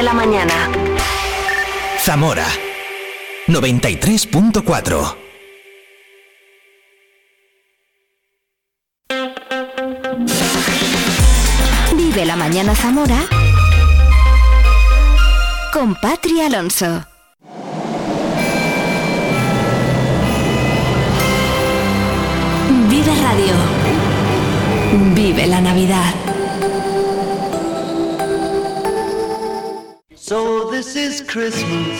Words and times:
de 0.00 0.04
la 0.06 0.14
mañana. 0.14 0.54
Zamora 1.98 2.46
93.4 3.48 5.16
Vive 11.96 12.24
la 12.24 12.36
mañana 12.36 12.74
Zamora 12.74 13.18
con 15.74 15.94
Patri 15.96 16.40
Alonso. 16.40 17.04
Vive 22.88 23.14
Radio. 23.22 23.54
Vive 25.14 25.46
la 25.46 25.60
Navidad. 25.60 26.29
So 30.30 30.70
this 30.70 30.94
is 30.94 31.24
Christmas. 31.26 31.98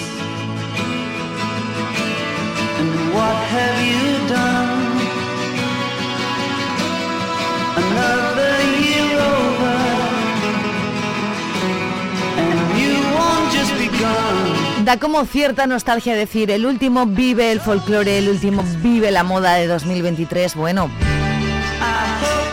Da 14.84 15.00
como 15.00 15.24
cierta 15.24 15.66
nostalgia 15.66 16.14
decir, 16.14 16.52
el 16.52 16.66
último 16.66 17.06
vive 17.06 17.50
el 17.50 17.60
folclore, 17.60 18.18
el 18.18 18.28
último 18.28 18.62
vive 18.80 19.10
la 19.10 19.24
moda 19.24 19.54
de 19.54 19.66
2023. 19.66 20.54
Bueno, 20.54 20.88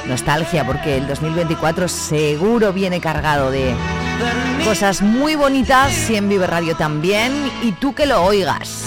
nostalgia 0.08 0.66
porque 0.66 0.98
el 0.98 1.05
2024 1.05 1.88
seguro 1.88 2.73
viene 2.73 3.00
cargado 3.00 3.52
de 3.52 3.75
cosas 4.63 5.02
muy 5.02 5.35
bonitas 5.35 6.09
y 6.09 6.16
en 6.16 6.30
Vive 6.30 6.48
Radio 6.48 6.75
también 6.75 7.31
y 7.62 7.71
tú 7.71 7.95
que 7.95 8.05
lo 8.05 8.21
oigas. 8.23 8.84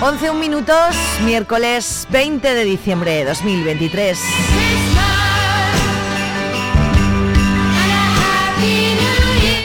11 0.00 0.30
un 0.30 0.40
minutos, 0.40 0.96
miércoles 1.24 2.06
20 2.10 2.54
de 2.54 2.64
diciembre 2.64 3.10
de 3.12 3.24
2023. 3.24 4.18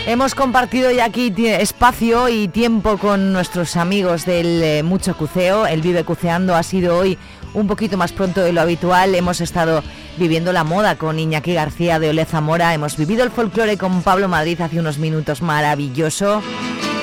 Hemos 0.05 0.35
compartido 0.35 0.91
ya 0.91 1.05
aquí 1.05 1.33
espacio 1.37 2.29
y 2.29 2.47
tiempo 2.47 2.97
con 2.97 3.31
nuestros 3.31 3.77
amigos 3.77 4.25
del 4.25 4.61
eh, 4.61 4.83
Mucho 4.83 5.15
Cuceo. 5.15 5.65
El 5.65 5.81
Vive 5.81 6.03
Cuceando 6.03 6.55
ha 6.55 6.63
sido 6.63 6.97
hoy 6.97 7.17
un 7.53 7.67
poquito 7.67 7.97
más 7.97 8.11
pronto 8.11 8.41
de 8.41 8.53
lo 8.53 8.61
habitual. 8.61 9.15
Hemos 9.15 9.41
estado 9.41 9.83
viviendo 10.17 10.53
la 10.53 10.63
moda 10.63 10.95
con 10.97 11.19
Iñaki 11.19 11.53
García 11.53 11.99
de 11.99 12.09
Ole 12.09 12.25
Zamora. 12.25 12.73
Hemos 12.73 12.97
vivido 12.97 13.23
el 13.23 13.31
folclore 13.31 13.77
con 13.77 14.01
Pablo 14.03 14.27
Madrid 14.27 14.59
hace 14.61 14.79
unos 14.79 14.97
minutos 14.97 15.41
maravilloso. 15.41 16.41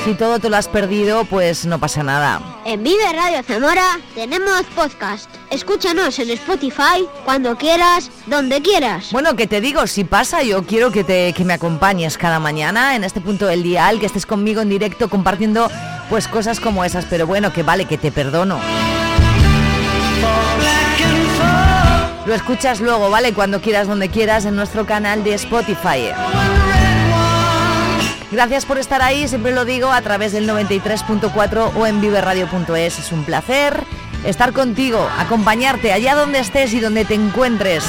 Si 0.05 0.15
todo 0.15 0.39
te 0.39 0.48
lo 0.48 0.56
has 0.56 0.67
perdido, 0.67 1.27
pues 1.27 1.67
no 1.67 1.78
pasa 1.78 2.03
nada. 2.03 2.41
En 2.65 2.83
Vive 2.83 3.12
Radio 3.12 3.43
Zamora 3.43 3.98
tenemos 4.15 4.62
podcast. 4.75 5.28
Escúchanos 5.51 6.19
en 6.19 6.31
Spotify 6.31 7.06
cuando 7.27 7.56
quieras, 7.59 8.11
donde 8.27 8.62
quieras. 8.62 9.12
Bueno, 9.12 9.37
que 9.37 9.47
te 9.47 9.61
digo, 9.61 9.87
si 9.87 10.05
pasa, 10.05 10.43
yo 10.43 10.62
quiero 10.65 10.91
que, 10.91 11.05
te, 11.05 11.34
que 11.34 11.45
me 11.45 11.53
acompañes 11.53 12.17
cada 12.17 12.39
mañana 12.39 12.97
en 12.97 13.05
este 13.05 13.21
punto 13.21 13.47
del 13.47 13.62
dial, 13.62 14.01
que 14.01 14.06
estés 14.06 14.25
conmigo 14.25 14.62
en 14.62 14.71
directo 14.71 15.11
compartiendo 15.11 15.71
pues 16.09 16.28
cosas 16.28 16.61
como 16.61 16.83
esas, 16.84 17.05
pero 17.05 17.27
bueno, 17.27 17.53
que 17.53 17.62
vale, 17.62 17.84
que 17.84 17.98
te 17.98 18.11
perdono. 18.11 18.59
Lo 22.31 22.36
escuchas 22.36 22.81
luego, 22.81 23.11
¿vale? 23.11 23.33
Cuando 23.33 23.61
quieras, 23.61 23.89
donde 23.89 24.09
quieras, 24.09 24.45
en 24.45 24.55
nuestro 24.55 24.86
canal 24.86 25.25
de 25.25 25.34
Spotify. 25.34 26.12
Gracias 28.31 28.67
por 28.67 28.78
estar 28.78 29.03
ahí, 29.03 29.27
siempre 29.27 29.53
lo 29.53 29.64
digo, 29.64 29.91
a 29.91 30.00
través 30.00 30.31
del 30.31 30.48
93.4 30.48 31.72
o 31.75 31.87
en 31.89 32.00
viveradio.es. 32.00 33.00
Es 33.00 33.11
un 33.11 33.25
placer 33.25 33.83
estar 34.25 34.53
contigo, 34.53 35.09
acompañarte 35.19 35.93
allá 35.93 36.15
donde 36.15 36.38
estés 36.38 36.72
y 36.72 36.78
donde 36.78 37.04
te 37.04 37.15
encuentres. 37.15 37.82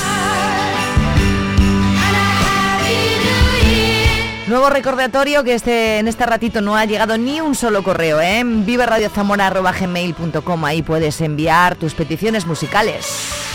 Nuevo 4.47 4.71
recordatorio 4.71 5.43
que 5.43 5.53
este, 5.53 5.99
en 5.99 6.07
este 6.07 6.25
ratito 6.25 6.61
no 6.61 6.75
ha 6.75 6.85
llegado 6.85 7.19
ni 7.19 7.41
un 7.41 7.53
solo 7.53 7.83
correo, 7.83 8.19
¿eh? 8.19 8.39
En 8.39 8.65
viveradiozamora.gmail.com 8.65 10.65
ahí 10.65 10.81
puedes 10.81 11.21
enviar 11.21 11.75
tus 11.75 11.93
peticiones 11.93 12.47
musicales. 12.47 13.50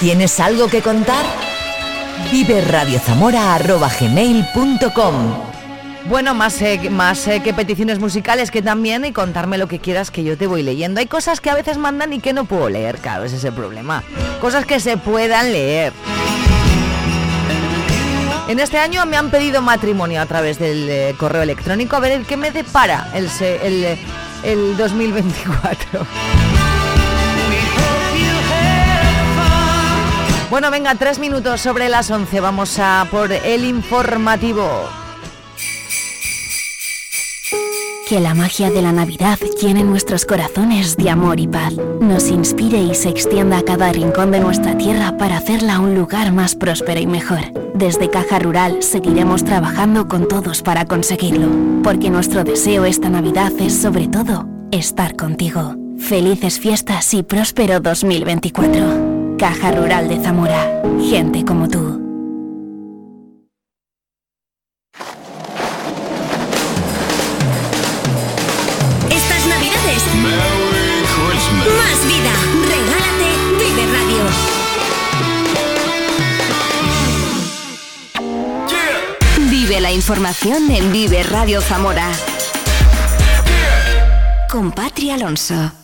¿Tienes 0.00 0.40
algo 0.40 0.68
que 0.68 0.82
contar? 0.82 1.24
viveradiozamora.gmail.com 2.30 5.14
Bueno, 6.08 6.34
más, 6.34 6.60
eh, 6.62 6.90
más 6.90 7.26
eh, 7.28 7.40
que 7.40 7.54
peticiones 7.54 7.98
musicales 8.00 8.50
que 8.50 8.62
también 8.62 9.04
y 9.04 9.12
contarme 9.12 9.58
lo 9.58 9.68
que 9.68 9.78
quieras 9.78 10.10
que 10.10 10.24
yo 10.24 10.36
te 10.36 10.46
voy 10.46 10.62
leyendo. 10.62 11.00
Hay 11.00 11.06
cosas 11.06 11.40
que 11.40 11.50
a 11.50 11.54
veces 11.54 11.78
mandan 11.78 12.12
y 12.12 12.20
que 12.20 12.32
no 12.32 12.44
puedo 12.44 12.68
leer, 12.68 12.98
claro, 12.98 13.24
ese 13.24 13.36
es 13.36 13.44
el 13.44 13.52
problema. 13.52 14.02
Cosas 14.40 14.66
que 14.66 14.80
se 14.80 14.96
puedan 14.96 15.52
leer. 15.52 15.92
En 18.48 18.58
este 18.60 18.78
año 18.78 19.06
me 19.06 19.16
han 19.16 19.30
pedido 19.30 19.62
matrimonio 19.62 20.20
a 20.20 20.26
través 20.26 20.58
del 20.58 20.88
eh, 20.90 21.14
correo 21.18 21.42
electrónico. 21.42 21.96
A 21.96 22.00
ver 22.00 22.12
el 22.12 22.26
que 22.26 22.36
me 22.36 22.50
depara 22.50 23.08
el, 23.14 23.30
el 24.42 24.76
2024. 24.76 26.06
Bueno, 30.50 30.70
venga, 30.70 30.94
tres 30.94 31.18
minutos 31.18 31.60
sobre 31.60 31.88
las 31.88 32.10
11. 32.10 32.40
Vamos 32.40 32.78
a 32.78 33.06
por 33.10 33.32
el 33.32 33.64
informativo. 33.64 34.68
Que 38.08 38.20
la 38.20 38.34
magia 38.34 38.70
de 38.70 38.82
la 38.82 38.92
Navidad 38.92 39.38
llene 39.60 39.82
nuestros 39.82 40.26
corazones 40.26 40.96
de 40.98 41.08
amor 41.08 41.40
y 41.40 41.48
paz, 41.48 41.72
nos 42.00 42.28
inspire 42.28 42.78
y 42.78 42.94
se 42.94 43.08
extienda 43.08 43.58
a 43.58 43.62
cada 43.64 43.90
rincón 43.92 44.30
de 44.30 44.40
nuestra 44.40 44.76
tierra 44.76 45.16
para 45.16 45.38
hacerla 45.38 45.80
un 45.80 45.94
lugar 45.94 46.30
más 46.30 46.54
próspero 46.54 47.00
y 47.00 47.06
mejor. 47.06 47.52
Desde 47.74 48.10
Caja 48.10 48.38
Rural 48.38 48.82
seguiremos 48.82 49.44
trabajando 49.44 50.06
con 50.06 50.28
todos 50.28 50.60
para 50.60 50.84
conseguirlo, 50.84 51.48
porque 51.82 52.10
nuestro 52.10 52.44
deseo 52.44 52.84
esta 52.84 53.08
Navidad 53.08 53.52
es 53.58 53.80
sobre 53.80 54.06
todo 54.06 54.46
estar 54.70 55.16
contigo. 55.16 55.74
Felices 55.98 56.60
fiestas 56.60 57.14
y 57.14 57.22
próspero 57.22 57.80
2024. 57.80 59.13
Caja 59.38 59.72
Rural 59.72 60.08
de 60.08 60.22
Zamora. 60.22 60.82
Gente 61.00 61.44
como 61.44 61.68
tú. 61.68 62.00
Estas 69.10 69.46
navidades. 69.46 70.02
Más 71.78 71.98
vida. 72.06 72.34
Regálate 72.70 73.28
Vive 73.58 73.84
Radio. 73.92 74.22
Vive 79.50 79.80
la 79.80 79.92
información 79.92 80.70
en 80.70 80.92
Vive 80.92 81.22
Radio 81.24 81.60
Zamora. 81.60 82.10
Con 84.48 84.70
Patri 84.70 85.10
Alonso. 85.10 85.83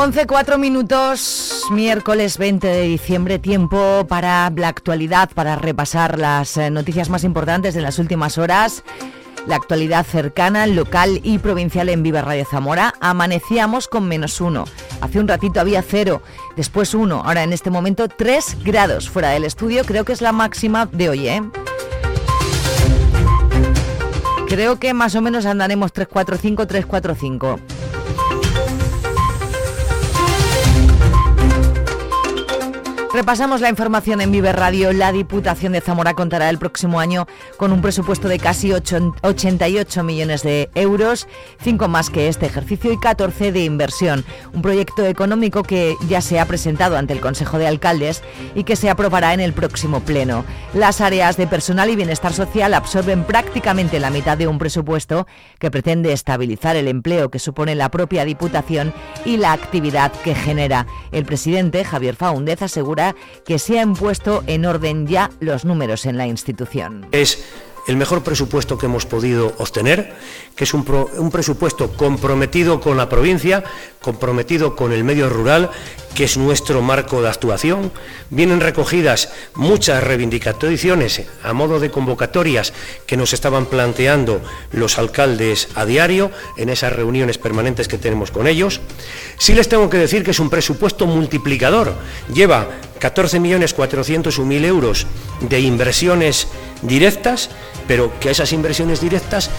Once 0.00 0.28
cuatro 0.28 0.58
minutos, 0.58 1.64
miércoles 1.72 2.38
20 2.38 2.68
de 2.68 2.82
diciembre, 2.82 3.40
tiempo 3.40 4.06
para 4.08 4.48
la 4.54 4.68
actualidad, 4.68 5.28
para 5.34 5.56
repasar 5.56 6.20
las 6.20 6.56
eh, 6.56 6.70
noticias 6.70 7.10
más 7.10 7.24
importantes 7.24 7.74
de 7.74 7.80
las 7.80 7.98
últimas 7.98 8.38
horas. 8.38 8.84
La 9.48 9.56
actualidad 9.56 10.06
cercana, 10.06 10.68
local 10.68 11.18
y 11.24 11.38
provincial 11.38 11.88
en 11.88 12.04
Viva 12.04 12.22
Radio 12.22 12.44
Zamora. 12.48 12.94
Amanecíamos 13.00 13.88
con 13.88 14.06
menos 14.06 14.40
uno. 14.40 14.66
Hace 15.00 15.18
un 15.18 15.26
ratito 15.26 15.58
había 15.58 15.82
cero, 15.82 16.22
después 16.54 16.94
uno. 16.94 17.22
Ahora 17.24 17.42
en 17.42 17.52
este 17.52 17.70
momento 17.70 18.06
tres 18.06 18.56
grados 18.62 19.10
fuera 19.10 19.30
del 19.30 19.42
estudio. 19.42 19.82
Creo 19.84 20.04
que 20.04 20.12
es 20.12 20.20
la 20.20 20.30
máxima 20.30 20.86
de 20.86 21.08
hoy, 21.08 21.26
¿eh? 21.26 21.42
Creo 24.46 24.78
que 24.78 24.94
más 24.94 25.16
o 25.16 25.20
menos 25.22 25.44
andaremos 25.44 25.92
345, 25.92 26.68
345. 26.68 27.58
Repasamos 33.10 33.62
la 33.62 33.70
información 33.70 34.20
en 34.20 34.30
Vive 34.30 34.52
Radio. 34.52 34.92
La 34.92 35.12
Diputación 35.12 35.72
de 35.72 35.80
Zamora 35.80 36.12
contará 36.12 36.50
el 36.50 36.58
próximo 36.58 37.00
año 37.00 37.26
con 37.56 37.72
un 37.72 37.80
presupuesto 37.80 38.28
de 38.28 38.38
casi 38.38 38.70
8 38.70 39.14
88 39.22 40.04
millones 40.04 40.42
de 40.42 40.68
euros, 40.74 41.26
5 41.62 41.88
más 41.88 42.10
que 42.10 42.28
este 42.28 42.44
ejercicio 42.44 42.92
y 42.92 43.00
14 43.00 43.50
de 43.50 43.64
inversión. 43.64 44.26
Un 44.52 44.60
proyecto 44.60 45.06
económico 45.06 45.62
que 45.62 45.96
ya 46.06 46.20
se 46.20 46.38
ha 46.38 46.44
presentado 46.44 46.98
ante 46.98 47.14
el 47.14 47.20
Consejo 47.20 47.56
de 47.56 47.66
Alcaldes 47.66 48.22
y 48.54 48.64
que 48.64 48.76
se 48.76 48.90
aprobará 48.90 49.32
en 49.32 49.40
el 49.40 49.54
próximo 49.54 50.00
pleno. 50.00 50.44
Las 50.74 51.00
áreas 51.00 51.38
de 51.38 51.46
personal 51.46 51.88
y 51.88 51.96
bienestar 51.96 52.34
social 52.34 52.74
absorben 52.74 53.24
prácticamente 53.24 54.00
la 54.00 54.10
mitad 54.10 54.36
de 54.36 54.48
un 54.48 54.58
presupuesto 54.58 55.26
que 55.58 55.70
pretende 55.70 56.12
estabilizar 56.12 56.76
el 56.76 56.88
empleo 56.88 57.30
que 57.30 57.38
supone 57.38 57.74
la 57.74 57.90
propia 57.90 58.26
Diputación 58.26 58.92
y 59.24 59.38
la 59.38 59.52
actividad 59.52 60.12
que 60.12 60.34
genera. 60.34 60.86
El 61.10 61.24
presidente, 61.24 61.84
Javier 61.84 62.14
Faúndez, 62.14 62.60
asegura 62.60 62.97
que 63.44 63.58
se 63.58 63.78
han 63.78 63.94
puesto 63.94 64.42
en 64.46 64.64
orden 64.64 65.06
ya 65.06 65.30
los 65.40 65.64
números 65.64 66.06
en 66.06 66.16
la 66.16 66.26
institución. 66.26 67.06
El 67.88 67.96
mejor 67.96 68.22
presupuesto 68.22 68.76
que 68.76 68.84
hemos 68.84 69.06
podido 69.06 69.54
obtener, 69.56 70.12
que 70.54 70.64
es 70.64 70.74
un, 70.74 70.84
presupuesto 71.32 71.96
comprometido 71.96 72.80
con 72.80 72.98
la 72.98 73.08
provincia, 73.08 73.64
comprometido 74.02 74.76
con 74.76 74.92
el 74.92 75.04
medio 75.04 75.30
rural, 75.30 75.70
que 76.14 76.24
es 76.24 76.36
nuestro 76.36 76.82
marco 76.82 77.22
de 77.22 77.30
actuación. 77.30 77.90
Vienen 78.28 78.60
recogidas 78.60 79.30
muchas 79.54 80.04
reivindicaciones 80.04 81.22
a 81.42 81.54
modo 81.54 81.80
de 81.80 81.90
convocatorias 81.90 82.74
que 83.06 83.16
nos 83.16 83.32
estaban 83.32 83.64
planteando 83.64 84.42
los 84.70 84.98
alcaldes 84.98 85.68
a 85.74 85.86
diario 85.86 86.30
en 86.58 86.68
esas 86.68 86.92
reuniones 86.92 87.38
permanentes 87.38 87.88
que 87.88 87.96
tenemos 87.96 88.30
con 88.30 88.46
ellos. 88.46 88.82
Sí 89.38 89.54
les 89.54 89.68
tengo 89.68 89.88
que 89.88 89.96
decir 89.96 90.24
que 90.24 90.32
es 90.32 90.40
un 90.40 90.50
presupuesto 90.50 91.06
multiplicador. 91.06 91.94
Lleva 92.34 92.68
14.401.000 92.98 94.64
euros 94.64 95.06
de 95.40 95.60
inversiones 95.60 96.48
directas, 96.82 97.50
pero 97.86 98.12
que 98.20 98.30
esas 98.30 98.52
inversiones 98.52 99.00
directas 99.00 99.50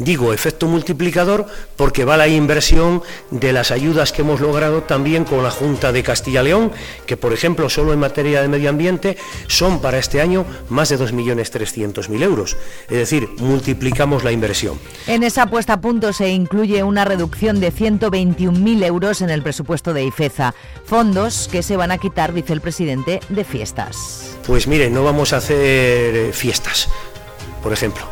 Digo 0.00 0.32
efecto 0.32 0.66
multiplicador 0.66 1.44
porque 1.76 2.06
va 2.06 2.16
la 2.16 2.26
inversión 2.26 3.02
de 3.30 3.52
las 3.52 3.70
ayudas 3.70 4.12
que 4.12 4.22
hemos 4.22 4.40
logrado 4.40 4.82
también 4.82 5.26
con 5.26 5.42
la 5.42 5.50
Junta 5.50 5.92
de 5.92 6.02
Castilla-León, 6.02 6.72
que 7.04 7.18
por 7.18 7.34
ejemplo 7.34 7.68
solo 7.68 7.92
en 7.92 7.98
materia 7.98 8.40
de 8.40 8.48
medio 8.48 8.70
ambiente 8.70 9.18
son 9.46 9.82
para 9.82 9.98
este 9.98 10.22
año 10.22 10.46
más 10.70 10.88
de 10.88 10.98
2.300.000 10.98 12.22
euros. 12.22 12.56
Es 12.88 12.96
decir, 12.96 13.28
multiplicamos 13.40 14.24
la 14.24 14.32
inversión. 14.32 14.80
En 15.06 15.22
esa 15.22 15.44
puesta 15.48 15.74
a 15.74 15.80
punto 15.82 16.14
se 16.14 16.30
incluye 16.30 16.82
una 16.82 17.04
reducción 17.04 17.60
de 17.60 17.70
121.000 17.70 18.84
euros 18.86 19.20
en 19.20 19.28
el 19.28 19.42
presupuesto 19.42 19.92
de 19.92 20.04
IFEZA, 20.04 20.54
fondos 20.82 21.46
que 21.52 21.62
se 21.62 21.76
van 21.76 21.90
a 21.90 21.98
quitar, 21.98 22.32
dice 22.32 22.54
el 22.54 22.62
presidente, 22.62 23.20
de 23.28 23.44
fiestas. 23.44 24.38
Pues 24.46 24.66
mire, 24.66 24.88
no 24.88 25.04
vamos 25.04 25.34
a 25.34 25.36
hacer 25.36 26.32
fiestas, 26.32 26.88
por 27.62 27.74
ejemplo 27.74 28.06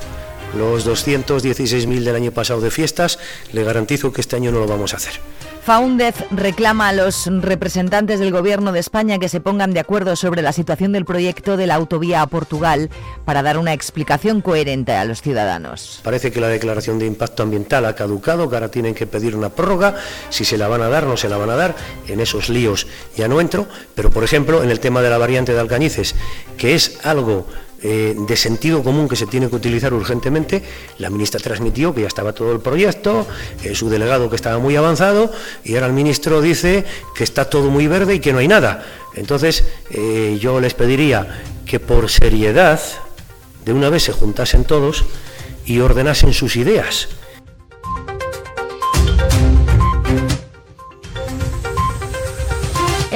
los 0.56 0.86
216.000 0.86 2.02
del 2.02 2.16
año 2.16 2.32
pasado 2.32 2.60
de 2.60 2.70
fiestas, 2.70 3.18
le 3.52 3.64
garantizo 3.64 4.12
que 4.12 4.20
este 4.20 4.36
año 4.36 4.52
no 4.52 4.60
lo 4.60 4.66
vamos 4.66 4.94
a 4.94 4.96
hacer. 4.96 5.20
Faúndez 5.68 6.14
reclama 6.30 6.88
a 6.88 6.92
los 6.94 7.26
representantes 7.26 8.20
del 8.20 8.32
Gobierno 8.32 8.72
de 8.72 8.80
España 8.80 9.18
que 9.18 9.28
se 9.28 9.38
pongan 9.38 9.74
de 9.74 9.80
acuerdo 9.80 10.16
sobre 10.16 10.40
la 10.40 10.54
situación 10.54 10.92
del 10.92 11.04
proyecto 11.04 11.58
de 11.58 11.66
la 11.66 11.74
autovía 11.74 12.22
a 12.22 12.26
Portugal 12.26 12.88
para 13.26 13.42
dar 13.42 13.58
una 13.58 13.74
explicación 13.74 14.40
coherente 14.40 14.92
a 14.92 15.04
los 15.04 15.20
ciudadanos. 15.20 16.00
Parece 16.04 16.32
que 16.32 16.40
la 16.40 16.48
declaración 16.48 16.98
de 16.98 17.04
impacto 17.04 17.42
ambiental 17.42 17.84
ha 17.84 17.94
caducado, 17.94 18.48
que 18.48 18.56
ahora 18.56 18.70
tienen 18.70 18.94
que 18.94 19.06
pedir 19.06 19.36
una 19.36 19.50
prórroga. 19.50 19.96
Si 20.30 20.46
se 20.46 20.56
la 20.56 20.68
van 20.68 20.80
a 20.80 20.88
dar, 20.88 21.04
no 21.04 21.18
se 21.18 21.28
la 21.28 21.36
van 21.36 21.50
a 21.50 21.56
dar. 21.56 21.76
En 22.06 22.20
esos 22.20 22.48
líos 22.48 22.86
ya 23.14 23.28
no 23.28 23.38
entro. 23.38 23.68
Pero, 23.94 24.08
por 24.08 24.24
ejemplo, 24.24 24.64
en 24.64 24.70
el 24.70 24.80
tema 24.80 25.02
de 25.02 25.10
la 25.10 25.18
variante 25.18 25.52
de 25.52 25.60
Alcañices, 25.60 26.14
que 26.56 26.74
es 26.74 26.98
algo 27.04 27.46
eh, 27.80 28.16
de 28.16 28.36
sentido 28.36 28.82
común 28.82 29.08
que 29.08 29.14
se 29.14 29.26
tiene 29.26 29.48
que 29.48 29.54
utilizar 29.54 29.94
urgentemente, 29.94 30.62
la 30.98 31.10
ministra 31.10 31.38
transmitió 31.38 31.94
que 31.94 32.02
ya 32.02 32.08
estaba 32.08 32.32
todo 32.32 32.52
el 32.52 32.58
proyecto, 32.58 33.26
eh, 33.62 33.74
su 33.74 33.88
delegado 33.88 34.28
que 34.28 34.36
estaba 34.36 34.58
muy 34.58 34.74
avanzado, 34.74 35.30
y 35.62 35.74
ahora 35.74 35.86
el 35.86 35.92
ministro 35.92 36.40
dice 36.40 36.84
que 37.14 37.22
está 37.22 37.48
todo 37.48 37.70
muy 37.70 37.86
verde 37.86 38.16
y 38.16 38.20
que 38.20 38.32
no 38.32 38.38
hay 38.38 38.48
nada. 38.48 38.84
Entonces, 39.14 39.64
eh, 39.90 40.38
yo 40.40 40.60
les 40.60 40.74
pediría 40.74 41.42
que 41.66 41.78
por 41.78 42.10
seriedad, 42.10 42.80
de 43.64 43.72
una 43.72 43.90
vez 43.90 44.04
se 44.04 44.12
juntasen 44.12 44.64
todos 44.64 45.04
y 45.64 45.78
ordenasen 45.78 46.32
sus 46.32 46.56
ideas. 46.56 47.08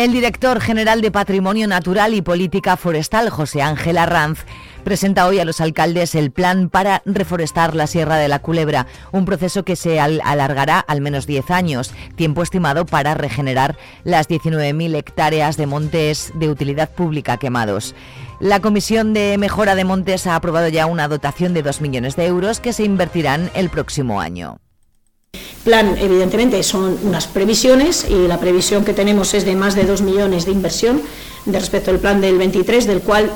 El 0.02 0.12
director 0.12 0.60
general 0.60 1.00
de 1.00 1.12
Patrimonio 1.12 1.68
Natural 1.68 2.12
y 2.12 2.22
Política 2.22 2.76
Forestal, 2.76 3.30
José 3.30 3.62
Ángel 3.62 3.96
Arranz, 3.96 4.40
presenta 4.82 5.28
hoy 5.28 5.38
a 5.38 5.44
los 5.44 5.60
alcaldes 5.60 6.16
el 6.16 6.32
plan 6.32 6.70
para 6.70 7.02
reforestar 7.04 7.76
la 7.76 7.86
Sierra 7.86 8.16
de 8.16 8.26
la 8.26 8.40
Culebra, 8.40 8.88
un 9.12 9.26
proceso 9.26 9.64
que 9.64 9.76
se 9.76 10.00
alargará 10.00 10.80
al 10.80 11.02
menos 11.02 11.28
10 11.28 11.52
años, 11.52 11.94
tiempo 12.16 12.42
estimado 12.42 12.84
para 12.84 13.14
regenerar 13.14 13.76
las 14.02 14.28
19.000 14.28 14.96
hectáreas 14.96 15.56
de 15.56 15.66
montes 15.66 16.32
de 16.34 16.48
utilidad 16.48 16.90
pública 16.90 17.36
quemados. 17.36 17.94
La 18.40 18.58
Comisión 18.58 19.14
de 19.14 19.38
Mejora 19.38 19.76
de 19.76 19.84
Montes 19.84 20.26
ha 20.26 20.34
aprobado 20.34 20.66
ya 20.66 20.86
una 20.86 21.06
dotación 21.06 21.54
de 21.54 21.62
2 21.62 21.80
millones 21.80 22.16
de 22.16 22.26
euros 22.26 22.58
que 22.58 22.72
se 22.72 22.82
invertirán 22.82 23.52
el 23.54 23.70
próximo 23.70 24.20
año 24.20 24.58
plan, 25.64 25.96
evidentemente, 25.98 26.62
son 26.62 26.98
unas 27.04 27.26
previsiones 27.26 28.06
y 28.08 28.26
la 28.26 28.40
previsión 28.40 28.84
que 28.84 28.94
tenemos 28.94 29.34
es 29.34 29.44
de 29.44 29.54
más 29.54 29.74
de 29.74 29.84
2 29.84 30.02
millones 30.02 30.44
de 30.44 30.52
inversión 30.52 31.02
de 31.46 31.58
respecto 31.58 31.90
al 31.90 31.98
plan 31.98 32.20
del 32.20 32.36
23, 32.36 32.86
del 32.86 33.00
cual 33.00 33.30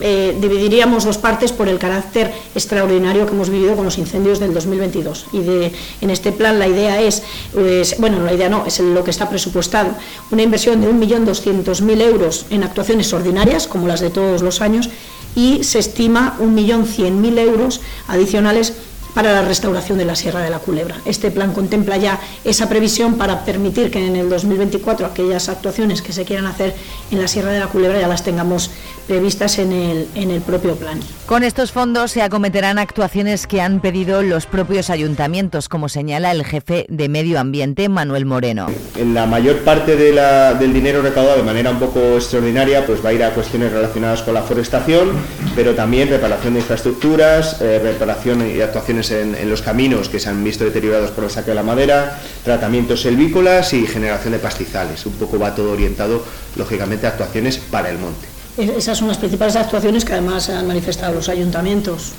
eh, 0.00 0.36
dividiríamos 0.40 1.04
dos 1.04 1.18
partes 1.18 1.52
por 1.52 1.68
el 1.68 1.78
carácter 1.78 2.32
extraordinario 2.54 3.26
que 3.26 3.32
hemos 3.32 3.50
vivido 3.50 3.76
con 3.76 3.84
los 3.84 3.98
incendios 3.98 4.40
del 4.40 4.54
2022. 4.54 5.26
Y 5.32 5.40
de, 5.40 5.72
en 6.00 6.10
este 6.10 6.32
plan 6.32 6.58
la 6.58 6.66
idea 6.66 7.00
es, 7.00 7.22
pues, 7.52 7.96
bueno, 7.98 8.20
la 8.24 8.32
idea 8.32 8.48
no, 8.48 8.66
es 8.66 8.80
lo 8.80 9.04
que 9.04 9.10
está 9.10 9.28
presupuestado, 9.28 9.90
una 10.30 10.42
inversión 10.42 10.80
de 10.80 10.88
1.200.000 10.90 12.00
euros 12.00 12.46
en 12.50 12.64
actuaciones 12.64 13.12
ordinarias, 13.12 13.66
como 13.66 13.86
las 13.86 14.00
de 14.00 14.10
todos 14.10 14.42
los 14.42 14.60
años, 14.60 14.90
y 15.36 15.62
se 15.62 15.78
estima 15.78 16.36
1.100.000 16.40 17.38
euros 17.38 17.80
adicionales 18.08 18.72
para 19.14 19.32
la 19.32 19.42
restauración 19.42 19.98
de 19.98 20.04
la 20.04 20.16
Sierra 20.16 20.40
de 20.40 20.50
la 20.50 20.58
Culebra. 20.58 20.96
Este 21.04 21.30
plan 21.30 21.52
contempla 21.52 21.96
ya 21.96 22.20
esa 22.44 22.68
previsión 22.68 23.16
para 23.16 23.44
permitir 23.44 23.90
que 23.90 24.04
en 24.04 24.16
el 24.16 24.28
2024 24.28 25.06
aquellas 25.06 25.48
actuaciones 25.48 26.02
que 26.02 26.12
se 26.12 26.24
quieran 26.24 26.46
hacer 26.46 26.74
en 27.10 27.20
la 27.20 27.28
Sierra 27.28 27.52
de 27.52 27.60
la 27.60 27.68
Culebra 27.68 28.00
ya 28.00 28.08
las 28.08 28.22
tengamos 28.22 28.70
previstas 29.10 29.58
en 29.58 29.72
el, 29.72 30.06
en 30.14 30.30
el 30.30 30.40
propio 30.40 30.76
plan. 30.76 31.00
Con 31.26 31.42
estos 31.42 31.72
fondos 31.72 32.12
se 32.12 32.22
acometerán 32.22 32.78
actuaciones 32.78 33.48
que 33.48 33.60
han 33.60 33.80
pedido 33.80 34.22
los 34.22 34.46
propios 34.46 34.88
ayuntamientos, 34.88 35.68
como 35.68 35.88
señala 35.88 36.30
el 36.30 36.44
jefe 36.44 36.86
de 36.88 37.08
Medio 37.08 37.40
Ambiente, 37.40 37.88
Manuel 37.88 38.24
Moreno. 38.24 38.68
En 38.96 39.12
la 39.12 39.26
mayor 39.26 39.64
parte 39.64 39.96
del 39.96 40.72
dinero 40.72 41.02
recaudado 41.02 41.38
de 41.38 41.42
manera 41.42 41.70
un 41.70 41.80
poco 41.80 41.98
extraordinaria 42.14 42.86
pues 42.86 43.04
va 43.04 43.08
a 43.08 43.12
ir 43.12 43.24
a 43.24 43.30
cuestiones 43.34 43.72
relacionadas 43.72 44.22
con 44.22 44.32
la 44.32 44.42
forestación, 44.42 45.10
pero 45.56 45.74
también 45.74 46.08
reparación 46.08 46.54
de 46.54 46.60
infraestructuras, 46.60 47.60
eh, 47.60 47.80
reparación 47.82 48.48
y 48.48 48.60
actuaciones 48.60 49.10
en, 49.10 49.34
en, 49.34 49.50
los 49.50 49.60
caminos 49.60 50.08
que 50.08 50.20
se 50.20 50.28
han 50.28 50.44
visto 50.44 50.64
deteriorados 50.64 51.10
por 51.10 51.24
el 51.24 51.30
saque 51.30 51.50
de 51.50 51.56
la 51.56 51.64
madera, 51.64 52.20
tratamientos 52.44 53.00
selvícolas 53.00 53.72
y 53.72 53.88
generación 53.88 54.34
de 54.34 54.38
pastizales. 54.38 55.04
Un 55.04 55.14
poco 55.14 55.36
va 55.36 55.52
todo 55.52 55.72
orientado, 55.72 56.22
lógicamente, 56.54 57.08
a 57.08 57.10
actuaciones 57.10 57.58
para 57.58 57.90
el 57.90 57.98
monte. 57.98 58.29
Esas 58.56 58.98
son 58.98 59.08
las 59.08 59.18
principales 59.18 59.56
actuaciones 59.56 60.04
que 60.04 60.12
además 60.12 60.48
han 60.50 60.66
manifestado 60.66 61.14
los 61.14 61.28
ayuntamientos. 61.28 62.12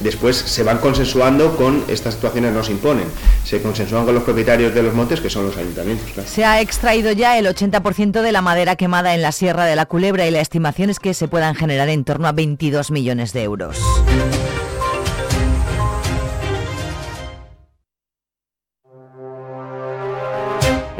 Después 0.00 0.36
se 0.36 0.62
van 0.64 0.78
consensuando 0.78 1.56
con 1.56 1.84
estas 1.88 2.14
actuaciones 2.14 2.52
no 2.52 2.64
se 2.64 2.72
imponen, 2.72 3.06
se 3.44 3.62
consensúan 3.62 4.04
con 4.04 4.14
los 4.14 4.24
propietarios 4.24 4.74
de 4.74 4.82
los 4.82 4.92
montes 4.92 5.20
que 5.20 5.30
son 5.30 5.46
los 5.46 5.56
ayuntamientos. 5.56 6.10
Se 6.26 6.44
ha 6.44 6.60
extraído 6.60 7.12
ya 7.12 7.38
el 7.38 7.46
80% 7.46 8.20
de 8.20 8.32
la 8.32 8.42
madera 8.42 8.74
quemada 8.76 9.14
en 9.14 9.22
la 9.22 9.30
Sierra 9.30 9.66
de 9.66 9.76
la 9.76 9.86
Culebra 9.86 10.26
y 10.26 10.30
la 10.32 10.40
estimación 10.40 10.90
es 10.90 10.98
que 10.98 11.14
se 11.14 11.28
puedan 11.28 11.54
generar 11.54 11.88
en 11.88 12.04
torno 12.04 12.26
a 12.26 12.32
22 12.32 12.90
millones 12.90 13.32
de 13.32 13.44
euros. 13.44 13.78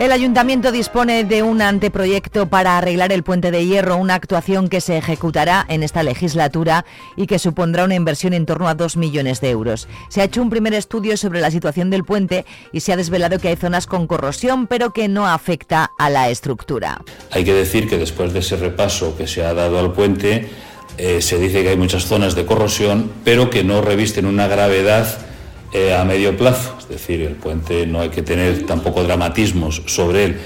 El 0.04 0.12
ayuntamiento 0.12 0.70
dispone 0.70 1.24
de 1.24 1.42
un 1.42 1.62
anteproyecto 1.62 2.46
para 2.46 2.76
arreglar 2.76 3.10
el 3.10 3.22
puente 3.22 3.50
de 3.50 3.64
hierro, 3.64 3.96
una 3.96 4.16
actuación 4.16 4.68
que 4.68 4.82
se 4.82 4.98
ejecutará 4.98 5.64
en 5.66 5.82
esta 5.82 6.02
legislatura 6.02 6.84
y 7.16 7.26
que 7.26 7.38
supondrá 7.38 7.84
una 7.84 7.94
inversión 7.94 8.34
en 8.34 8.44
torno 8.44 8.68
a 8.68 8.74
2 8.74 8.98
millones 8.98 9.40
de 9.40 9.48
euros. 9.48 9.88
Se 10.10 10.20
ha 10.20 10.24
hecho 10.24 10.42
un 10.42 10.50
primer 10.50 10.74
estudio 10.74 11.16
sobre 11.16 11.40
la 11.40 11.50
situación 11.50 11.88
del 11.88 12.04
puente 12.04 12.44
y 12.70 12.80
se 12.80 12.92
ha 12.92 12.98
desvelado 12.98 13.38
que 13.38 13.48
hay 13.48 13.56
zonas 13.56 13.86
con 13.86 14.06
corrosión, 14.06 14.66
pero 14.66 14.92
que 14.92 15.08
no 15.08 15.26
afecta 15.26 15.92
a 15.96 16.10
la 16.10 16.28
estructura. 16.28 17.00
Hay 17.30 17.44
que 17.44 17.54
decir 17.54 17.88
que 17.88 17.96
después 17.96 18.34
de 18.34 18.40
ese 18.40 18.56
repaso 18.56 19.16
que 19.16 19.26
se 19.26 19.42
ha 19.42 19.54
dado 19.54 19.78
al 19.78 19.94
puente, 19.94 20.50
eh, 20.98 21.22
se 21.22 21.38
dice 21.38 21.62
que 21.62 21.70
hay 21.70 21.78
muchas 21.78 22.04
zonas 22.04 22.34
de 22.34 22.44
corrosión, 22.44 23.10
pero 23.24 23.48
que 23.48 23.64
no 23.64 23.80
revisten 23.80 24.26
una 24.26 24.48
gravedad 24.48 25.33
eh, 25.74 25.92
a 25.92 26.04
medio 26.04 26.36
plazo, 26.36 26.76
es 26.78 26.88
decir, 26.88 27.20
el 27.22 27.34
puente 27.34 27.84
no 27.84 28.00
hay 28.00 28.08
que 28.08 28.22
tener 28.22 28.64
tampoco 28.64 29.02
dramatismos 29.02 29.82
sobre 29.86 30.24
él, 30.24 30.36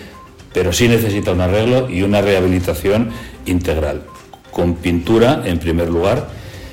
pero 0.55 0.73
sí 0.73 0.89
necesita 0.89 1.33
un 1.33 1.43
arreglo 1.43 1.91
y 1.91 2.01
una 2.01 2.23
rehabilitación 2.23 3.11
integral, 3.45 4.05
con 4.51 4.77
pintura 4.77 5.43
en 5.45 5.59
primer 5.59 5.91
lugar. 5.91 6.29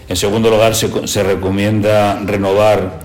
En 0.08 0.16
segundo 0.16 0.50
lugar, 0.50 0.74
se, 0.74 1.24
recomienda 1.24 2.22
renovar 2.24 3.02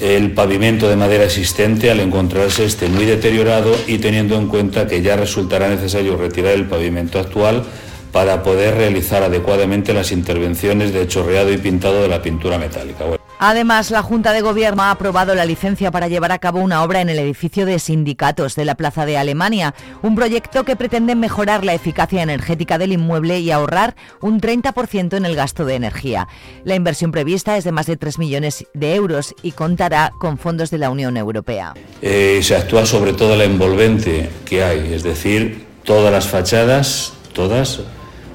el 0.00 0.32
pavimento 0.32 0.88
de 0.88 0.96
madera 0.96 1.26
existente 1.26 1.88
al 1.88 2.00
encontrarse 2.00 2.64
este 2.64 2.88
muy 2.88 3.04
deteriorado 3.04 3.72
y 3.86 3.98
teniendo 3.98 4.36
en 4.36 4.48
cuenta 4.48 4.88
que 4.88 5.00
ya 5.00 5.14
resultará 5.14 5.68
necesario 5.68 6.16
retirar 6.16 6.54
el 6.54 6.66
pavimento 6.66 7.20
actual 7.20 7.62
para 8.10 8.42
poder 8.42 8.74
realizar 8.74 9.22
adecuadamente 9.22 9.94
las 9.94 10.10
intervenciones 10.10 10.92
de 10.92 11.06
chorreado 11.06 11.52
y 11.52 11.58
pintado 11.58 12.02
de 12.02 12.08
la 12.08 12.20
pintura 12.20 12.58
metálica. 12.58 13.04
Además, 13.44 13.90
la 13.90 14.04
Junta 14.04 14.32
de 14.32 14.40
Gobierno 14.40 14.84
ha 14.84 14.92
aprobado 14.92 15.34
la 15.34 15.44
licencia 15.44 15.90
para 15.90 16.06
llevar 16.06 16.30
a 16.30 16.38
cabo 16.38 16.60
una 16.60 16.84
obra 16.84 17.00
en 17.00 17.08
el 17.08 17.18
edificio 17.18 17.66
de 17.66 17.80
sindicatos 17.80 18.54
de 18.54 18.64
la 18.64 18.76
Plaza 18.76 19.04
de 19.04 19.18
Alemania, 19.18 19.74
un 20.00 20.14
proyecto 20.14 20.62
que 20.62 20.76
pretende 20.76 21.16
mejorar 21.16 21.64
la 21.64 21.74
eficacia 21.74 22.22
energética 22.22 22.78
del 22.78 22.92
inmueble 22.92 23.40
y 23.40 23.50
ahorrar 23.50 23.96
un 24.20 24.40
30% 24.40 25.16
en 25.16 25.26
el 25.26 25.34
gasto 25.34 25.64
de 25.64 25.74
energía. 25.74 26.28
La 26.62 26.76
inversión 26.76 27.10
prevista 27.10 27.56
es 27.56 27.64
de 27.64 27.72
más 27.72 27.86
de 27.86 27.96
3 27.96 28.20
millones 28.20 28.64
de 28.74 28.94
euros 28.94 29.34
y 29.42 29.50
contará 29.50 30.12
con 30.20 30.38
fondos 30.38 30.70
de 30.70 30.78
la 30.78 30.90
Unión 30.90 31.16
Europea. 31.16 31.74
Eh, 32.00 32.38
se 32.44 32.54
actúa 32.54 32.86
sobre 32.86 33.12
todo 33.12 33.34
la 33.34 33.42
envolvente 33.42 34.30
que 34.44 34.62
hay, 34.62 34.94
es 34.94 35.02
decir, 35.02 35.66
todas 35.82 36.12
las 36.12 36.28
fachadas, 36.28 37.14
todas, 37.32 37.80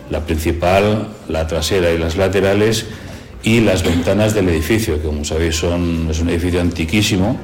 la 0.10 0.26
principal, 0.26 1.08
la 1.30 1.48
trasera 1.48 1.92
y 1.92 1.98
las 1.98 2.18
laterales, 2.18 2.88
y 3.44 3.62
las 3.62 3.84
ventanas 3.84 4.34
del 4.34 4.50
edificio, 4.50 5.02
que 5.02 5.08
como 5.08 5.24
sabéis 5.24 5.56
son, 5.56 6.08
es 6.10 6.20
un 6.20 6.30
edificio 6.30 6.62
antiquísimo 6.62 7.38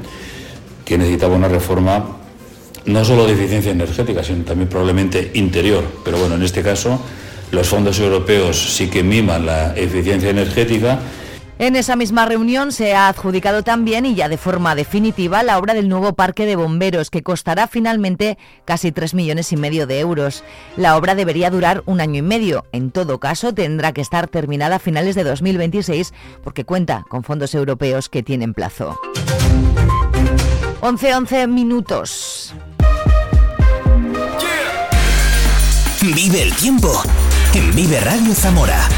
que 0.85 0.97
necesitaba 0.97 1.35
una 1.35 1.47
reforma 1.47 2.17
no 2.85 3.05
solo 3.05 3.25
de 3.25 3.33
eficiencia 3.33 3.71
energética, 3.71 4.23
sino 4.23 4.43
también 4.43 4.69
probablemente 4.69 5.31
interior. 5.35 5.85
Pero 6.03 6.17
bueno, 6.17 6.35
en 6.35 6.43
este 6.43 6.61
caso 6.61 6.99
los 7.51 7.67
fondos 7.67 7.99
europeos 7.99 8.75
sí 8.75 8.87
que 8.87 9.03
miman 9.03 9.45
la 9.45 9.75
eficiencia 9.75 10.29
energética 10.29 10.99
en 11.67 11.75
esa 11.75 11.95
misma 11.95 12.25
reunión 12.25 12.71
se 12.71 12.93
ha 12.93 13.07
adjudicado 13.07 13.63
también 13.63 14.05
y 14.05 14.15
ya 14.15 14.27
de 14.27 14.37
forma 14.37 14.75
definitiva 14.75 15.43
la 15.43 15.57
obra 15.57 15.73
del 15.73 15.87
nuevo 15.87 16.13
parque 16.13 16.45
de 16.45 16.55
bomberos 16.55 17.09
que 17.09 17.23
costará 17.23 17.67
finalmente 17.67 18.37
casi 18.65 18.91
3 18.91 19.13
millones 19.13 19.51
y 19.51 19.57
medio 19.57 19.87
de 19.87 19.99
euros. 19.99 20.43
La 20.75 20.97
obra 20.97 21.15
debería 21.15 21.49
durar 21.49 21.83
un 21.85 22.01
año 22.01 22.19
y 22.19 22.21
medio. 22.21 22.65
En 22.71 22.91
todo 22.91 23.19
caso, 23.19 23.53
tendrá 23.53 23.93
que 23.93 24.01
estar 24.01 24.27
terminada 24.27 24.75
a 24.75 24.79
finales 24.79 25.15
de 25.15 25.23
2026 25.23 26.13
porque 26.43 26.65
cuenta 26.65 27.05
con 27.07 27.23
fondos 27.23 27.55
europeos 27.55 28.09
que 28.09 28.23
tienen 28.23 28.53
plazo. 28.53 28.99
11-11 30.81 31.47
minutos. 31.47 32.53
Vive 36.01 36.43
el 36.43 36.53
tiempo 36.55 36.91
en 37.53 37.73
Vive 37.73 38.01
Radio 38.01 38.33
Zamora. 38.33 38.89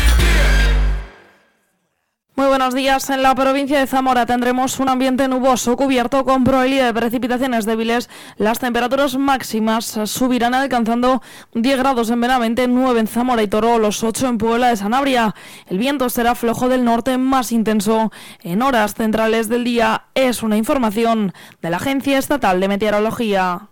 Muy 2.38 2.48
buenos 2.48 2.74
días. 2.74 3.10
En 3.10 3.24
la 3.24 3.34
provincia 3.34 3.80
de 3.80 3.88
Zamora 3.88 4.26
tendremos 4.26 4.82
un 4.82 4.90
ambiente 4.90 5.30
nuboso 5.30 5.78
cubierto 5.78 6.26
con 6.26 6.44
probabilidad 6.44 6.88
de 6.88 6.94
precipitaciones 6.94 7.66
débiles. 7.66 8.10
Las 8.36 8.60
temperaturas 8.60 9.18
máximas 9.18 9.86
subirán 10.04 10.54
alcanzando 10.54 11.22
10 11.54 11.78
grados 11.78 12.10
en 12.10 12.20
Benavente, 12.20 12.68
9 12.68 13.00
en 13.00 13.08
Zamora 13.08 13.42
y 13.42 13.48
Toro, 13.48 13.80
los 13.80 14.04
8 14.04 14.28
en 14.28 14.38
Puebla 14.38 14.68
de 14.68 14.76
Sanabria. 14.76 15.34
El 15.68 15.78
viento 15.78 16.10
será 16.10 16.36
flojo 16.36 16.68
del 16.68 16.84
norte 16.84 17.18
más 17.18 17.54
intenso. 17.54 18.12
En 18.44 18.62
horas 18.62 18.96
centrales 18.96 19.48
del 19.48 19.64
día 19.64 20.08
es 20.14 20.44
una 20.44 20.58
información 20.58 21.32
de 21.62 21.70
la 21.70 21.78
Agencia 21.78 22.18
Estatal 22.18 22.60
de 22.60 22.68
Meteorología. 22.68 23.70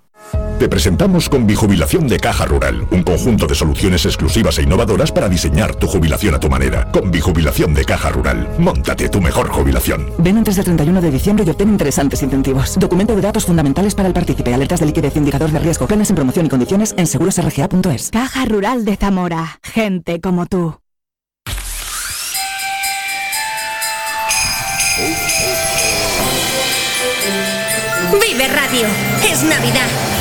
Te 0.60 0.70
presentamos 0.70 1.28
con 1.28 1.46
Bijubilación 1.46 2.08
de 2.08 2.20
Caja 2.20 2.46
Rural, 2.46 2.88
un 2.92 3.04
conjunto 3.04 3.48
de 3.48 3.56
soluciones 3.56 4.06
exclusivas 4.06 4.58
e 4.60 4.64
innovadoras 4.64 5.12
para 5.12 5.28
diseñar 5.28 5.76
tu 5.76 5.88
jubilación 5.88 6.36
a 6.36 6.40
tu 6.40 6.50
manera. 6.50 6.90
Con 6.92 7.12
Bijubilación 7.12 7.74
de 7.74 7.84
Caja 7.84 8.10
Rural, 8.10 8.48
montate 8.60 9.10
tu 9.10 9.20
mejor 9.20 9.50
jubilación. 9.50 10.08
Ven 10.20 10.38
antes 10.38 10.56
del 10.56 10.66
31 10.66 11.02
de 11.02 11.12
diciembre 11.12 11.46
y 11.46 11.50
obtén 11.50 11.70
interesantes 11.70 12.24
incentivos. 12.24 12.80
Documento 12.80 13.16
de 13.16 13.22
datos 13.22 13.46
fundamentales 13.46 13.94
para 13.94 14.08
el 14.08 14.14
partícipe, 14.14 14.54
alertas 14.54 14.80
de 14.80 14.86
liquidez, 14.86 15.16
indicador 15.18 15.52
de 15.52 15.60
riesgo, 15.60 15.88
planes 15.88 16.10
en 16.10 16.16
promoción 16.16 16.46
y 16.46 16.50
condiciones 16.50 16.94
en 16.98 17.08
segurosrga.es. 17.08 18.12
Caja 18.12 18.46
Rural 18.46 18.86
de 18.86 18.96
Zamora. 18.96 19.60
Gente 19.64 20.22
como 20.22 20.46
tú. 20.46 20.78
Vive 28.22 28.48
Radio. 28.48 28.88
Es 29.30 29.44
Navidad. 29.44 30.13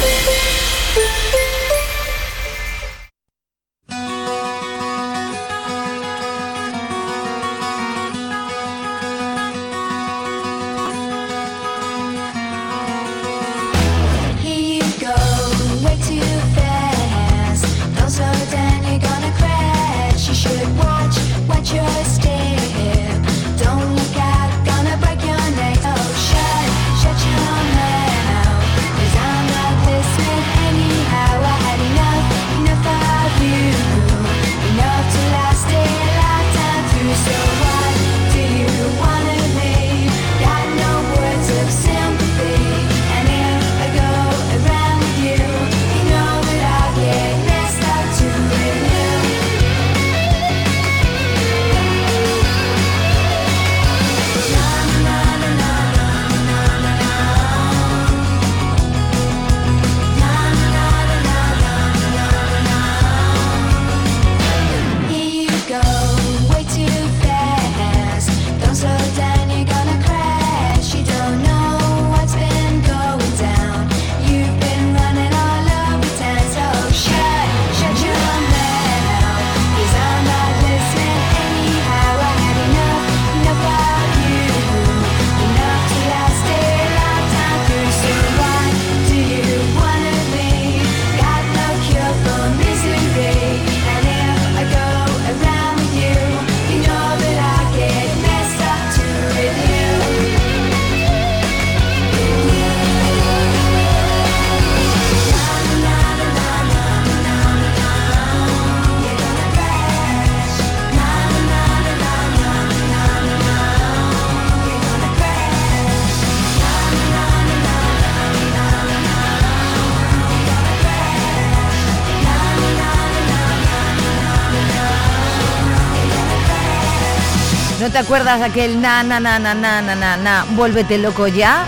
Acuerdas 128.02 128.42
aquel 128.42 128.80
na 128.80 129.04
na 129.04 129.21
na 129.21 129.38
na 129.38 129.54
na 129.54 129.80
na 129.80 129.94
na 129.94 130.16
na 130.16 130.44
vuélvete 130.56 130.99
loco 130.99 131.28
ya? 131.28 131.64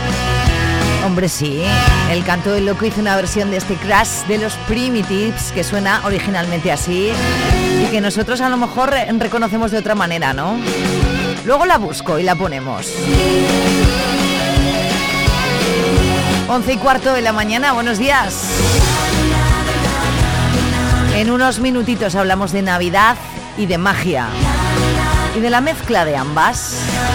Hombre, 1.07 1.29
sí. 1.29 1.63
El 2.11 2.25
canto 2.25 2.51
del 2.51 2.67
loco 2.67 2.85
hizo 2.87 3.01
una 3.01 3.15
versión 3.15 3.51
de 3.53 3.59
este 3.59 3.77
crash 3.77 4.27
de 4.27 4.39
los 4.39 4.55
Primitives 4.67 5.53
que 5.53 5.63
suena 5.63 6.01
originalmente 6.05 6.73
así 6.73 7.13
y 7.81 7.87
que 7.91 8.01
nosotros 8.01 8.41
a 8.41 8.49
lo 8.49 8.57
mejor 8.57 8.93
reconocemos 9.19 9.71
de 9.71 9.79
otra 9.79 9.95
manera, 9.95 10.35
¿no? 10.35 10.57
Luego 11.45 11.67
la 11.67 11.79
busco 11.79 12.19
y 12.19 12.25
la 12.25 12.35
ponemos. 12.35 12.93
11 16.49 16.73
y 16.73 16.77
cuarto 16.79 17.13
de 17.13 17.23
la 17.23 17.33
mañana, 17.33 17.73
buenos 17.75 17.99
días. 17.99 18.45
En 21.15 21.31
unos 21.31 21.61
minutitos 21.61 22.17
hablamos 22.17 22.51
de 22.51 22.63
Navidad 22.63 23.17
y 23.57 23.67
de 23.67 23.79
magia 23.79 24.29
y 25.35 25.41
de 25.41 25.51
la 25.51 25.61
mezcla 25.61 26.05
de 26.05 26.17
ambas. 26.17 27.14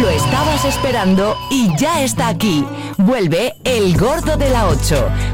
Lo 0.00 0.08
estabas 0.08 0.64
esperando 0.64 1.36
y 1.50 1.68
ya 1.76 2.02
está 2.02 2.28
aquí. 2.28 2.64
Vuelve 2.96 3.54
El 3.62 3.96
Gordo 3.98 4.38
de 4.38 4.48
la 4.48 4.68
8. 4.68 5.31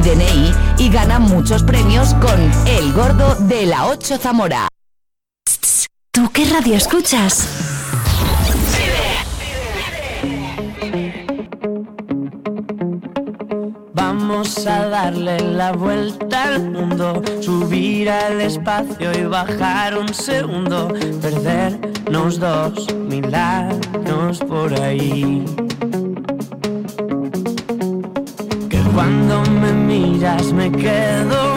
DNI 0.00 0.54
y 0.78 0.88
gana 0.90 1.18
muchos 1.18 1.62
premios 1.62 2.14
con 2.14 2.40
El 2.66 2.92
Gordo 2.92 3.34
de 3.46 3.66
la 3.66 3.86
8 3.86 4.18
Zamora. 4.18 4.68
¿Tú 6.10 6.30
qué 6.32 6.44
radio 6.44 6.76
escuchas? 6.76 7.48
Vamos 13.92 14.66
a 14.66 14.88
darle 14.88 15.38
la 15.40 15.72
vuelta 15.72 16.44
al 16.44 16.70
mundo, 16.70 17.22
subir 17.40 18.10
al 18.10 18.40
espacio 18.40 19.12
y 19.12 19.24
bajar 19.24 19.98
un 19.98 20.12
segundo, 20.12 20.88
perdernos 21.20 22.38
dos 22.38 22.92
mil 22.94 23.34
años 23.34 24.38
por 24.38 24.74
ahí. 24.80 25.44
Miras 29.86 30.52
me 30.52 30.70
quedo 30.70 31.53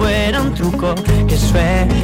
fuera 0.00 0.40
un 0.40 0.54
truco, 0.54 0.94
que 1.28 1.36
suenen 1.36 1.99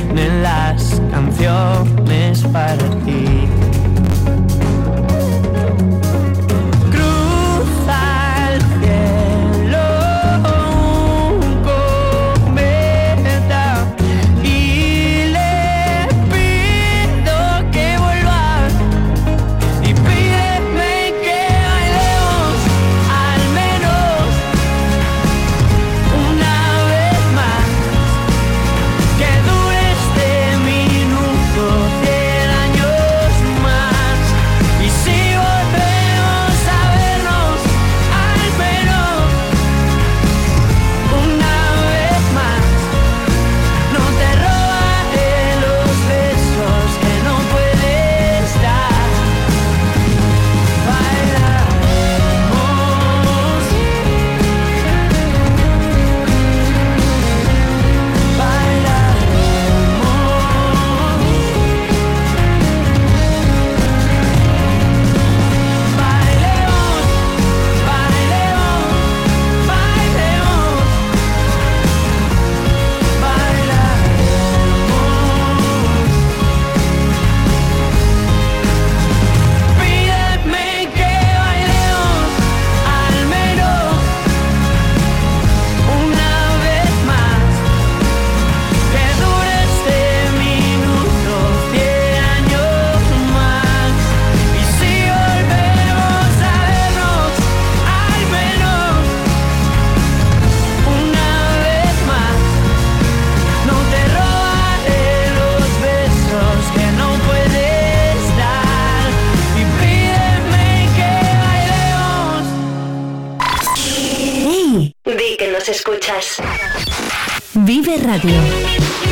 Radio. 117.94 119.06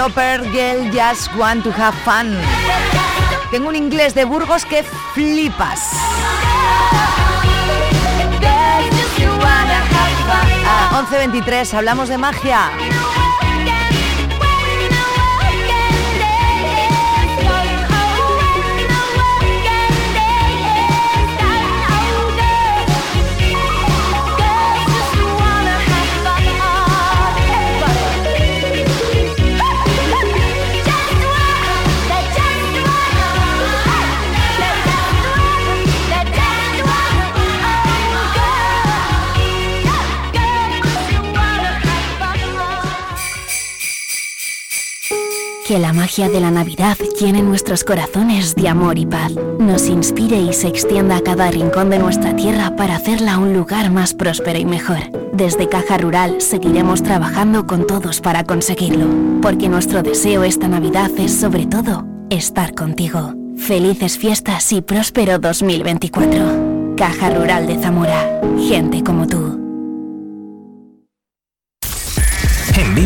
Lauper, 0.00 0.40
Girl 0.50 0.90
Just 0.90 1.28
Want 1.36 1.62
to 1.62 1.70
Have 1.72 1.94
Fun. 2.06 2.34
Tengo 3.50 3.68
un 3.68 3.76
inglés 3.76 4.14
de 4.14 4.24
Burgos 4.24 4.64
que 4.64 4.82
flipas. 5.12 5.90
11.23, 10.92 11.74
hablamos 11.74 12.08
de 12.08 12.16
magia. 12.16 12.70
Que 45.70 45.78
la 45.78 45.92
magia 45.92 46.28
de 46.28 46.40
la 46.40 46.50
Navidad 46.50 46.98
llene 47.20 47.42
nuestros 47.42 47.84
corazones 47.84 48.56
de 48.56 48.68
amor 48.68 48.98
y 48.98 49.06
paz, 49.06 49.30
nos 49.60 49.86
inspire 49.86 50.36
y 50.36 50.52
se 50.52 50.66
extienda 50.66 51.18
a 51.18 51.20
cada 51.20 51.48
rincón 51.48 51.90
de 51.90 52.00
nuestra 52.00 52.34
tierra 52.34 52.74
para 52.74 52.96
hacerla 52.96 53.38
un 53.38 53.54
lugar 53.54 53.92
más 53.92 54.12
próspero 54.12 54.58
y 54.58 54.64
mejor. 54.64 54.98
Desde 55.32 55.68
Caja 55.68 55.96
Rural 55.96 56.40
seguiremos 56.40 57.04
trabajando 57.04 57.68
con 57.68 57.86
todos 57.86 58.20
para 58.20 58.42
conseguirlo, 58.42 59.06
porque 59.40 59.68
nuestro 59.68 60.02
deseo 60.02 60.42
esta 60.42 60.66
Navidad 60.66 61.12
es 61.18 61.38
sobre 61.38 61.66
todo 61.66 62.04
estar 62.30 62.74
contigo. 62.74 63.32
Felices 63.56 64.18
fiestas 64.18 64.72
y 64.72 64.80
próspero 64.80 65.38
2024. 65.38 66.96
Caja 66.96 67.30
Rural 67.30 67.68
de 67.68 67.78
Zamora. 67.78 68.40
Gente 68.58 69.04
como 69.04 69.28
tú. 69.28 69.59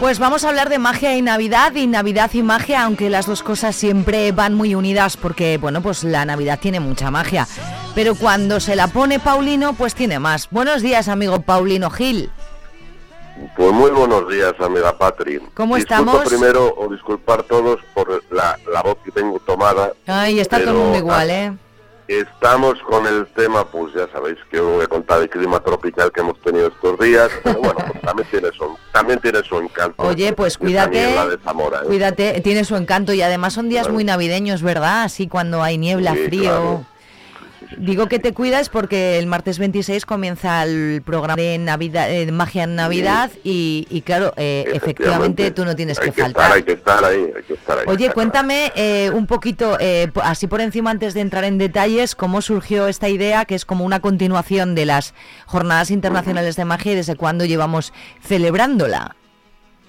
Pues 0.00 0.18
vamos 0.18 0.44
a 0.44 0.50
hablar 0.50 0.68
de 0.68 0.78
magia 0.78 1.16
y 1.16 1.22
Navidad 1.22 1.74
y 1.74 1.86
Navidad 1.86 2.30
y 2.34 2.42
magia, 2.42 2.82
aunque 2.82 3.08
las 3.08 3.26
dos 3.26 3.42
cosas 3.42 3.74
siempre 3.76 4.30
van 4.32 4.52
muy 4.54 4.74
unidas 4.74 5.16
porque, 5.16 5.56
bueno, 5.58 5.80
pues 5.80 6.04
la 6.04 6.24
Navidad 6.24 6.58
tiene 6.60 6.80
mucha 6.80 7.10
magia. 7.10 7.48
Pero 7.94 8.14
cuando 8.14 8.60
se 8.60 8.76
la 8.76 8.88
pone 8.88 9.20
Paulino, 9.20 9.72
pues 9.72 9.94
tiene 9.94 10.18
más. 10.18 10.48
Buenos 10.50 10.82
días, 10.82 11.08
amigo 11.08 11.40
Paulino 11.40 11.88
Gil. 11.88 12.30
Pues 13.56 13.72
muy 13.72 13.90
buenos 13.90 14.28
días, 14.28 14.52
amiga 14.60 14.96
Patri. 14.96 15.38
¿Cómo 15.54 15.76
Disculpo 15.76 16.02
estamos? 16.12 16.28
primero 16.28 16.74
o 16.76 16.88
disculpar 16.88 17.42
todos 17.44 17.80
por 17.94 18.22
la, 18.30 18.58
la 18.72 18.82
voz 18.82 18.96
que 19.04 19.10
tengo 19.10 19.38
tomada. 19.40 19.92
Ay, 20.06 20.40
está 20.40 20.58
todo 20.60 20.70
el 20.70 20.76
mundo 20.76 20.98
igual, 20.98 21.30
¿eh? 21.30 21.52
Estamos 22.08 22.74
con 22.82 23.06
el 23.06 23.26
tema, 23.28 23.64
pues 23.64 23.94
ya 23.94 24.06
sabéis 24.12 24.36
que 24.50 24.60
os 24.60 24.66
voy 24.76 24.84
a 24.84 24.88
contar 24.88 25.22
el 25.22 25.30
clima 25.30 25.60
tropical 25.60 26.10
que 26.12 26.20
hemos 26.20 26.38
tenido 26.40 26.68
estos 26.68 26.98
días, 26.98 27.30
pero 27.42 27.58
bueno, 27.60 27.76
pues 27.90 28.00
también 28.02 28.28
tiene 28.30 28.48
su, 28.52 28.76
también 28.92 29.18
tiene 29.20 29.42
su 29.44 29.56
encanto. 29.58 30.02
Oye, 30.02 30.32
pues 30.32 30.58
cuídate, 30.58 31.14
Zamora, 31.44 31.78
¿eh? 31.78 31.86
cuídate, 31.86 32.40
tiene 32.42 32.64
su 32.64 32.76
encanto 32.76 33.12
y 33.14 33.22
además 33.22 33.54
son 33.54 33.68
días 33.68 33.82
Claro. 33.84 33.94
muy 33.94 34.04
navideños, 34.04 34.62
¿verdad? 34.62 35.04
Así 35.04 35.26
cuando 35.28 35.62
hay 35.62 35.78
niebla, 35.78 36.12
Sí, 36.14 36.24
frío. 36.26 36.42
claro. 36.50 36.84
Digo 37.78 38.08
que 38.08 38.18
te 38.18 38.32
cuidas 38.32 38.68
porque 38.68 39.18
el 39.18 39.26
martes 39.26 39.58
26 39.58 40.06
comienza 40.06 40.62
el 40.64 41.02
programa 41.04 41.36
de 41.36 41.58
Navidad, 41.58 42.10
eh, 42.10 42.30
Magia 42.30 42.64
en 42.64 42.76
Navidad 42.76 43.30
y, 43.44 43.86
y 43.90 44.02
claro, 44.02 44.32
eh, 44.36 44.64
efectivamente 44.72 45.50
tú 45.50 45.64
no 45.64 45.74
tienes 45.76 45.98
que 45.98 46.10
que 46.10 46.22
faltar. 46.22 46.44
Estar, 46.44 46.56
hay 46.56 46.62
que 46.62 46.72
estar 46.72 47.04
ahí, 47.04 47.32
hay 47.36 47.42
que 47.42 47.54
estar 47.54 47.78
ahí. 47.78 47.84
Oye, 47.86 48.12
cuéntame 48.12 48.72
eh, 48.74 49.10
un 49.12 49.26
poquito, 49.26 49.76
eh, 49.80 50.10
así 50.22 50.46
por 50.46 50.60
encima 50.60 50.90
antes 50.90 51.14
de 51.14 51.20
entrar 51.20 51.44
en 51.44 51.58
detalles, 51.58 52.14
cómo 52.14 52.42
surgió 52.42 52.88
esta 52.88 53.08
idea, 53.08 53.44
que 53.44 53.54
es 53.54 53.64
como 53.64 53.84
una 53.84 54.00
continuación 54.00 54.74
de 54.74 54.86
las 54.86 55.14
Jornadas 55.46 55.90
Internacionales 55.90 56.56
de 56.56 56.64
Magia 56.64 56.92
y 56.92 56.96
desde 56.96 57.16
cuándo 57.16 57.44
llevamos 57.44 57.92
celebrándola. 58.22 59.16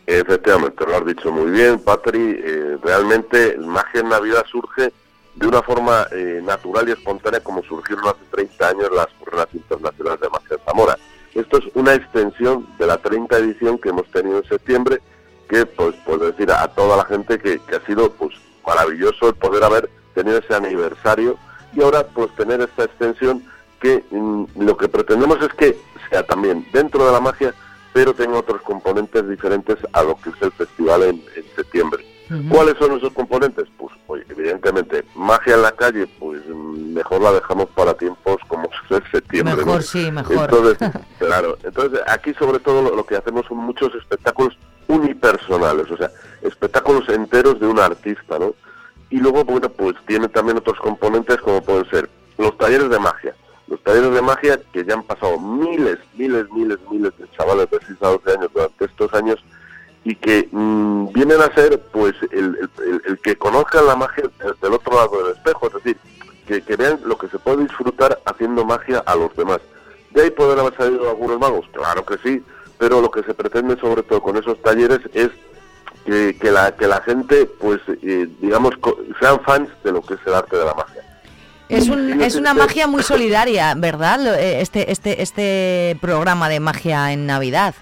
Efectivamente, 0.05 0.85
lo 0.85 0.97
has 0.97 1.05
dicho 1.05 1.31
muy 1.31 1.51
bien, 1.51 1.79
Patri. 1.79 2.37
Eh, 2.43 2.77
realmente 2.83 3.53
el 3.53 3.65
Magia 3.65 4.01
en 4.01 4.09
Navidad 4.09 4.43
surge 4.51 4.91
de 5.35 5.47
una 5.47 5.61
forma 5.61 6.07
eh, 6.11 6.41
natural 6.43 6.87
y 6.89 6.91
espontánea 6.91 7.39
como 7.39 7.63
surgieron 7.63 8.05
hace 8.05 8.23
30 8.31 8.67
años 8.69 8.89
las 8.93 9.07
Jornadas 9.19 9.53
Internacionales 9.53 10.21
de 10.21 10.29
Magia 10.29 10.57
Zamora. 10.65 10.97
Esto 11.33 11.57
es 11.57 11.65
una 11.73 11.95
extensión 11.95 12.67
de 12.77 12.85
la 12.85 12.97
30 12.97 13.37
edición 13.37 13.77
que 13.79 13.89
hemos 13.89 14.09
tenido 14.11 14.37
en 14.37 14.43
septiembre, 14.45 15.01
que 15.49 15.65
pues 15.65 15.95
puedo 16.05 16.31
decir 16.31 16.51
a, 16.51 16.67
toda 16.67 16.97
la 16.97 17.05
gente 17.05 17.39
que, 17.39 17.59
que 17.59 17.75
ha 17.75 17.85
sido 17.85 18.11
pues 18.11 18.35
maravilloso 18.65 19.29
el 19.29 19.35
poder 19.35 19.63
haber 19.63 19.89
tenido 20.13 20.37
ese 20.37 20.53
aniversario 20.53 21.37
y 21.73 21.81
ahora 21.81 22.05
pues 22.07 22.33
tener 22.35 22.61
esta 22.61 22.83
extensión 22.83 23.43
que 23.81 24.03
mm, 24.11 24.45
lo 24.57 24.77
que 24.77 24.87
pretendemos 24.87 25.41
es 25.41 25.53
que 25.55 25.77
sea 26.09 26.23
también 26.23 26.65
dentro 26.71 27.05
de 27.05 27.11
la 27.11 27.19
magia 27.19 27.53
pero 27.93 28.13
tenga 28.13 28.37
otros 28.37 28.61
componentes 28.61 29.27
diferentes 29.27 29.77
a 29.91 30.03
lo 30.03 30.15
que 30.15 30.29
es 30.29 30.41
el 30.41 30.51
festival 30.51 31.03
en 31.03 31.23
septiembre. 31.55 32.12
¿Cuáles 32.49 32.77
son 32.77 32.97
esos 32.97 33.13
componentes? 33.13 33.65
Pues, 33.77 33.93
pues, 34.07 34.25
evidentemente, 34.29 35.03
magia 35.15 35.55
en 35.55 35.61
la 35.61 35.71
calle, 35.71 36.07
pues 36.19 36.45
mejor 36.47 37.21
la 37.21 37.33
dejamos 37.33 37.69
para 37.69 37.93
tiempos 37.93 38.37
como 38.47 38.69
es 38.89 39.03
septiembre. 39.11 39.55
¿no? 39.55 39.65
Mejor, 39.65 39.83
sí, 39.83 40.11
mejor. 40.11 40.49
Entonces, 40.49 40.91
claro, 41.19 41.57
entonces 41.63 41.99
aquí 42.07 42.33
sobre 42.35 42.59
todo 42.59 42.81
lo, 42.81 42.95
lo 42.95 43.05
que 43.05 43.17
hacemos 43.17 43.45
son 43.47 43.57
muchos 43.57 43.93
espectáculos 43.95 44.57
unipersonales, 44.87 45.89
o 45.91 45.97
sea, 45.97 46.11
espectáculos 46.41 47.07
enteros 47.09 47.59
de 47.59 47.67
un 47.67 47.79
artista, 47.79 48.39
¿no? 48.39 48.55
Y 49.09 49.17
luego, 49.17 49.43
bueno, 49.43 49.69
pues 49.69 49.95
tiene 50.07 50.27
también 50.27 50.57
otros 50.57 50.79
componentes 50.79 51.37
como 51.37 51.61
pueden 51.61 51.89
ser 51.89 52.09
los 52.37 52.57
talleres 52.57 52.89
de 52.89 52.99
magia. 52.99 53.35
Los 53.67 53.81
talleres 53.83 54.13
de 54.13 54.21
magia 54.21 54.59
que 54.71 54.83
ya 54.83 54.95
han 54.95 55.03
pasado 55.03 55.39
miles, 55.39 55.99
miles, 56.15 56.49
miles, 56.51 56.79
miles 56.89 57.17
de 57.17 57.29
chavales 57.31 57.69
de 57.69 57.79
6 57.85 57.97
a 58.01 58.07
12 58.09 58.31
años 58.31 58.49
durante 58.53 58.85
estos 58.85 59.13
años 59.13 59.43
y 60.05 60.15
que 60.15 60.49
mm, 60.51 61.13
vienen 61.13 61.41
a 61.41 61.53
ser 61.53 61.79
pues 61.91 62.13
el, 62.31 62.57
el- 63.07 63.19
que 63.19 63.35
conozcan 63.37 63.85
la 63.87 63.95
magia 63.95 64.23
desde 64.39 64.67
el 64.67 64.73
otro 64.73 64.95
lado 64.95 65.23
del 65.23 65.35
espejo, 65.35 65.67
es 65.67 65.73
decir, 65.75 65.97
que, 66.47 66.61
que 66.61 66.75
vean 66.75 66.99
lo 67.05 67.17
que 67.17 67.29
se 67.29 67.39
puede 67.39 67.63
disfrutar 67.63 68.19
haciendo 68.25 68.65
magia 68.65 68.99
a 69.05 69.15
los 69.15 69.33
demás. 69.35 69.59
¿De 70.11 70.23
ahí 70.23 70.29
poder 70.31 70.59
haber 70.59 70.75
salido 70.75 71.09
algunos 71.09 71.39
magos? 71.39 71.65
Claro 71.71 72.05
que 72.05 72.17
sí, 72.23 72.43
pero 72.77 73.01
lo 73.01 73.09
que 73.09 73.23
se 73.23 73.33
pretende 73.33 73.79
sobre 73.79 74.03
todo 74.03 74.21
con 74.21 74.35
esos 74.37 74.61
talleres 74.61 74.99
es 75.13 75.29
que, 76.05 76.35
que 76.39 76.51
la, 76.51 76.75
que 76.75 76.85
la 76.87 77.01
gente, 77.01 77.45
pues, 77.59 77.79
eh, 78.01 78.27
digamos, 78.41 78.71
sean 79.21 79.39
fans 79.41 79.69
de 79.85 79.93
lo 79.93 80.01
que 80.01 80.15
es 80.15 80.19
el 80.25 80.33
arte 80.33 80.57
de 80.57 80.65
la 80.65 80.73
magia. 80.73 81.01
Es, 81.69 81.87
un, 81.87 82.21
es 82.21 82.35
una 82.35 82.53
magia 82.53 82.87
muy 82.87 83.01
solidaria, 83.03 83.73
¿verdad? 83.75 84.37
Eh, 84.37 84.59
Este, 84.61 84.91
este, 84.91 85.21
este 85.21 85.97
programa 86.01 86.49
de 86.49 86.59
magia 86.59 87.13
en 87.13 87.25
Navidad. 87.25 87.73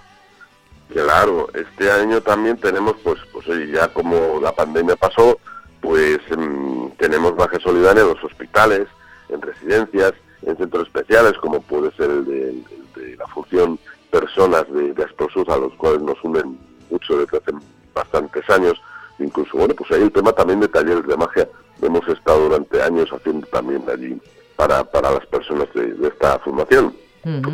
Claro, 0.93 1.47
este 1.54 1.91
año 1.91 2.21
también 2.21 2.58
tenemos, 2.58 2.95
pues, 3.04 3.19
pues 3.32 3.45
ya 3.71 3.88
como 3.89 4.39
la 4.41 4.51
pandemia 4.51 4.95
pasó, 4.95 5.39
pues 5.80 6.19
mm, 6.36 6.89
tenemos 6.97 7.36
magia 7.36 7.60
solidaria 7.60 8.01
en 8.04 8.10
los 8.10 8.23
hospitales, 8.23 8.88
en 9.30 9.41
residencias, 9.41 10.13
en 10.43 10.58
centros 10.58 10.88
especiales, 10.88 11.34
como 11.41 11.62
puede 11.62 11.91
ser 11.95 12.10
el 12.10 12.25
de, 12.25 12.49
el 12.49 12.65
de 12.95 13.15
la 13.15 13.27
función 13.27 13.80
Personas 14.12 14.65
de, 14.73 14.93
de 14.93 15.04
Explosud, 15.04 15.49
a 15.49 15.58
los 15.58 15.73
cuales 15.75 16.01
nos 16.01 16.21
unen 16.23 16.60
mucho 16.89 17.17
desde 17.17 17.38
hace 17.38 17.51
bastantes 17.93 18.49
años. 18.49 18.73
Incluso, 19.19 19.58
bueno, 19.58 19.73
pues 19.73 19.89
hay 19.91 20.01
el 20.01 20.12
tema 20.12 20.34
también 20.34 20.60
de 20.60 20.67
talleres 20.67 21.08
de 21.08 21.15
magia. 21.15 21.47
Hemos 21.82 22.06
estado 22.10 22.49
durante 22.49 22.82
años 22.84 23.10
haciendo 23.13 23.47
también 23.47 23.84
allí 23.89 24.19
para, 24.58 24.84
para 24.84 25.12
las 25.12 25.25
personas 25.27 25.67
de- 25.73 25.93
de 25.93 26.08
esta 26.10 26.38
formación. 26.39 26.93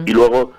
Y 0.07 0.13
luego 0.13 0.51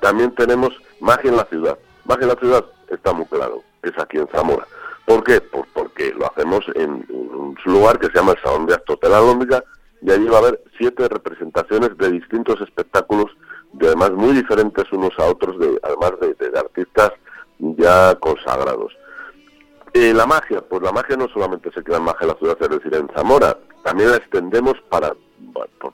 también 0.00 0.34
tenemos 0.34 0.74
magia 1.00 1.30
en 1.30 1.36
la 1.38 1.44
ciudad. 1.44 1.78
Magia 2.06 2.22
en 2.22 2.28
la 2.28 2.40
ciudad 2.40 2.64
está 2.88 3.12
muy 3.12 3.26
claro, 3.26 3.62
es 3.82 3.92
aquí 3.98 4.18
en 4.18 4.28
Zamora. 4.28 4.66
¿Por 5.04 5.22
qué? 5.24 5.40
Pues 5.40 5.64
porque 5.72 6.12
lo 6.12 6.26
hacemos 6.26 6.64
en, 6.74 7.06
un 7.10 7.56
lugar 7.64 7.98
que 7.98 8.06
se 8.06 8.14
llama 8.14 8.32
el 8.32 8.42
Salón 8.42 8.66
de 8.66 8.74
Actos 8.74 8.98
de 9.00 9.08
la 9.08 9.20
Lóndiga 9.20 9.62
y 10.02 10.10
allí 10.10 10.26
va 10.26 10.36
a 10.36 10.40
haber 10.40 10.62
siete 10.78 11.08
representaciones 11.08 11.96
de 11.96 12.10
distintos 12.10 12.60
espectáculos, 12.60 13.26
de 13.72 13.86
además 13.86 14.12
muy 14.12 14.34
diferentes 14.34 14.84
unos 14.92 15.18
a 15.18 15.24
otros, 15.24 15.58
de, 15.58 15.78
además 15.82 16.12
de, 16.20 16.34
de 16.34 16.58
artistas 16.58 17.12
ya 17.58 18.14
consagrados. 18.16 18.96
Eh, 19.92 20.12
la 20.12 20.26
magia, 20.26 20.60
pues 20.60 20.82
la 20.82 20.92
magia 20.92 21.16
no 21.16 21.26
solamente 21.28 21.72
se 21.72 21.82
queda 21.82 21.96
en 21.96 22.04
magia 22.04 22.22
en 22.22 22.28
la 22.28 22.34
ciudad, 22.34 22.58
es 22.60 22.68
decir, 22.68 22.94
en 22.94 23.08
Zamora, 23.14 23.56
también 23.82 24.10
la 24.10 24.16
extendemos 24.16 24.74
para, 24.90 25.14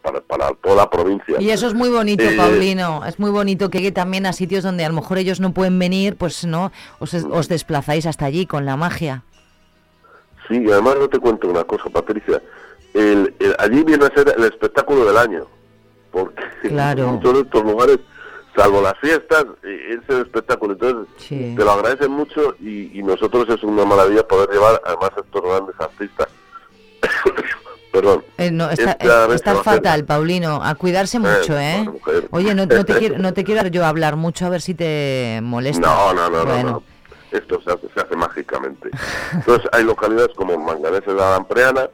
para, 0.02 0.20
para 0.20 0.50
toda 0.54 0.76
la 0.76 0.90
provincia. 0.90 1.40
Y 1.40 1.50
eso 1.50 1.66
es 1.66 1.74
muy 1.74 1.88
bonito, 1.88 2.22
Eh, 2.24 2.34
Paulino, 2.36 3.04
es 3.06 3.18
muy 3.18 3.30
bonito 3.30 3.70
que 3.70 3.78
llegue 3.78 3.92
también 3.92 4.26
a 4.26 4.32
sitios 4.32 4.64
donde 4.64 4.84
a 4.84 4.88
lo 4.88 4.94
mejor 4.94 5.18
ellos 5.18 5.40
no 5.40 5.52
pueden 5.52 5.78
venir, 5.78 6.16
pues 6.16 6.44
no, 6.44 6.72
os, 6.98 7.14
os 7.14 7.48
desplazáis 7.48 8.06
hasta 8.06 8.26
allí 8.26 8.46
con 8.46 8.64
la 8.66 8.76
magia. 8.76 9.22
Sí, 10.48 10.62
y 10.64 10.70
además 10.70 10.96
no 10.98 11.08
te 11.08 11.18
cuento 11.18 11.48
una 11.48 11.64
cosa, 11.64 11.88
Patricia. 11.90 12.42
El, 12.94 13.34
el- 13.38 13.54
allí 13.58 13.82
viene 13.84 14.04
a 14.06 14.14
ser 14.14 14.34
el 14.36 14.44
espectáculo 14.44 15.04
del 15.04 15.16
año, 15.16 15.46
porque 16.10 16.42
Claro. 16.68 17.08
en 17.08 17.20
todos 17.20 17.44
estos 17.44 17.62
lugares, 17.64 17.98
salvo 18.56 18.82
las 18.82 18.98
fiestas, 18.98 19.46
eh, 19.62 19.98
es 19.98 20.14
el 20.14 20.22
espectáculo. 20.22 20.72
Entonces, 20.74 21.06
Sí. 21.16 21.54
te 21.56 21.64
lo 21.64 21.70
agradecen 21.70 22.10
mucho 22.10 22.54
y, 22.60 22.98
y 22.98 23.02
nosotros 23.02 23.48
es 23.48 23.62
una 23.62 23.84
maravilla 23.84 24.26
poder 24.26 24.50
llevar 24.50 24.80
además 24.84 25.10
a 25.16 25.20
estos 25.20 25.42
grandes 25.42 25.74
artistas. 25.80 26.28
Perdón. 27.92 28.24
Eh, 28.38 28.50
no, 28.50 28.70
está, 28.70 28.92
eh, 28.98 29.08
hacer- 29.34 29.56
fatal, 29.62 30.04
Paulino, 30.06 30.64
a 30.64 30.74
cuidarse 30.76 31.18
mucho, 31.18 31.58
¿eh? 31.58 31.74
bueno, 31.84 31.92
mujer. 31.92 32.28
Oye, 32.30 32.54
no, 32.54 32.64
no 32.64 32.84
te 32.86 32.94
quiero, 32.96 33.18
no 33.18 33.34
te 33.34 33.44
quiero 33.44 33.66
yo 33.68 33.84
hablar 33.84 34.16
mucho, 34.16 34.46
a 34.46 34.48
ver 34.48 34.62
si 34.62 34.74
te 34.74 35.40
molesta. 35.42 35.86
No, 35.86 36.14
no, 36.14 36.30
no, 36.30 36.38
no, 36.38 36.44
Bueno. 36.46 36.70
no. 36.70 36.82
Esto 37.38 37.60
se 37.62 37.70
hace, 37.70 37.88
se 37.94 38.00
hace 38.00 38.16
mágicamente. 38.16 38.90
Entonces 39.32 39.68
hay 39.72 39.84
localidades 39.84 40.34
como 40.34 40.56
Manganeses 40.58 41.06
de 41.06 41.14
la 41.14 41.30
Lampreana, 41.32 41.88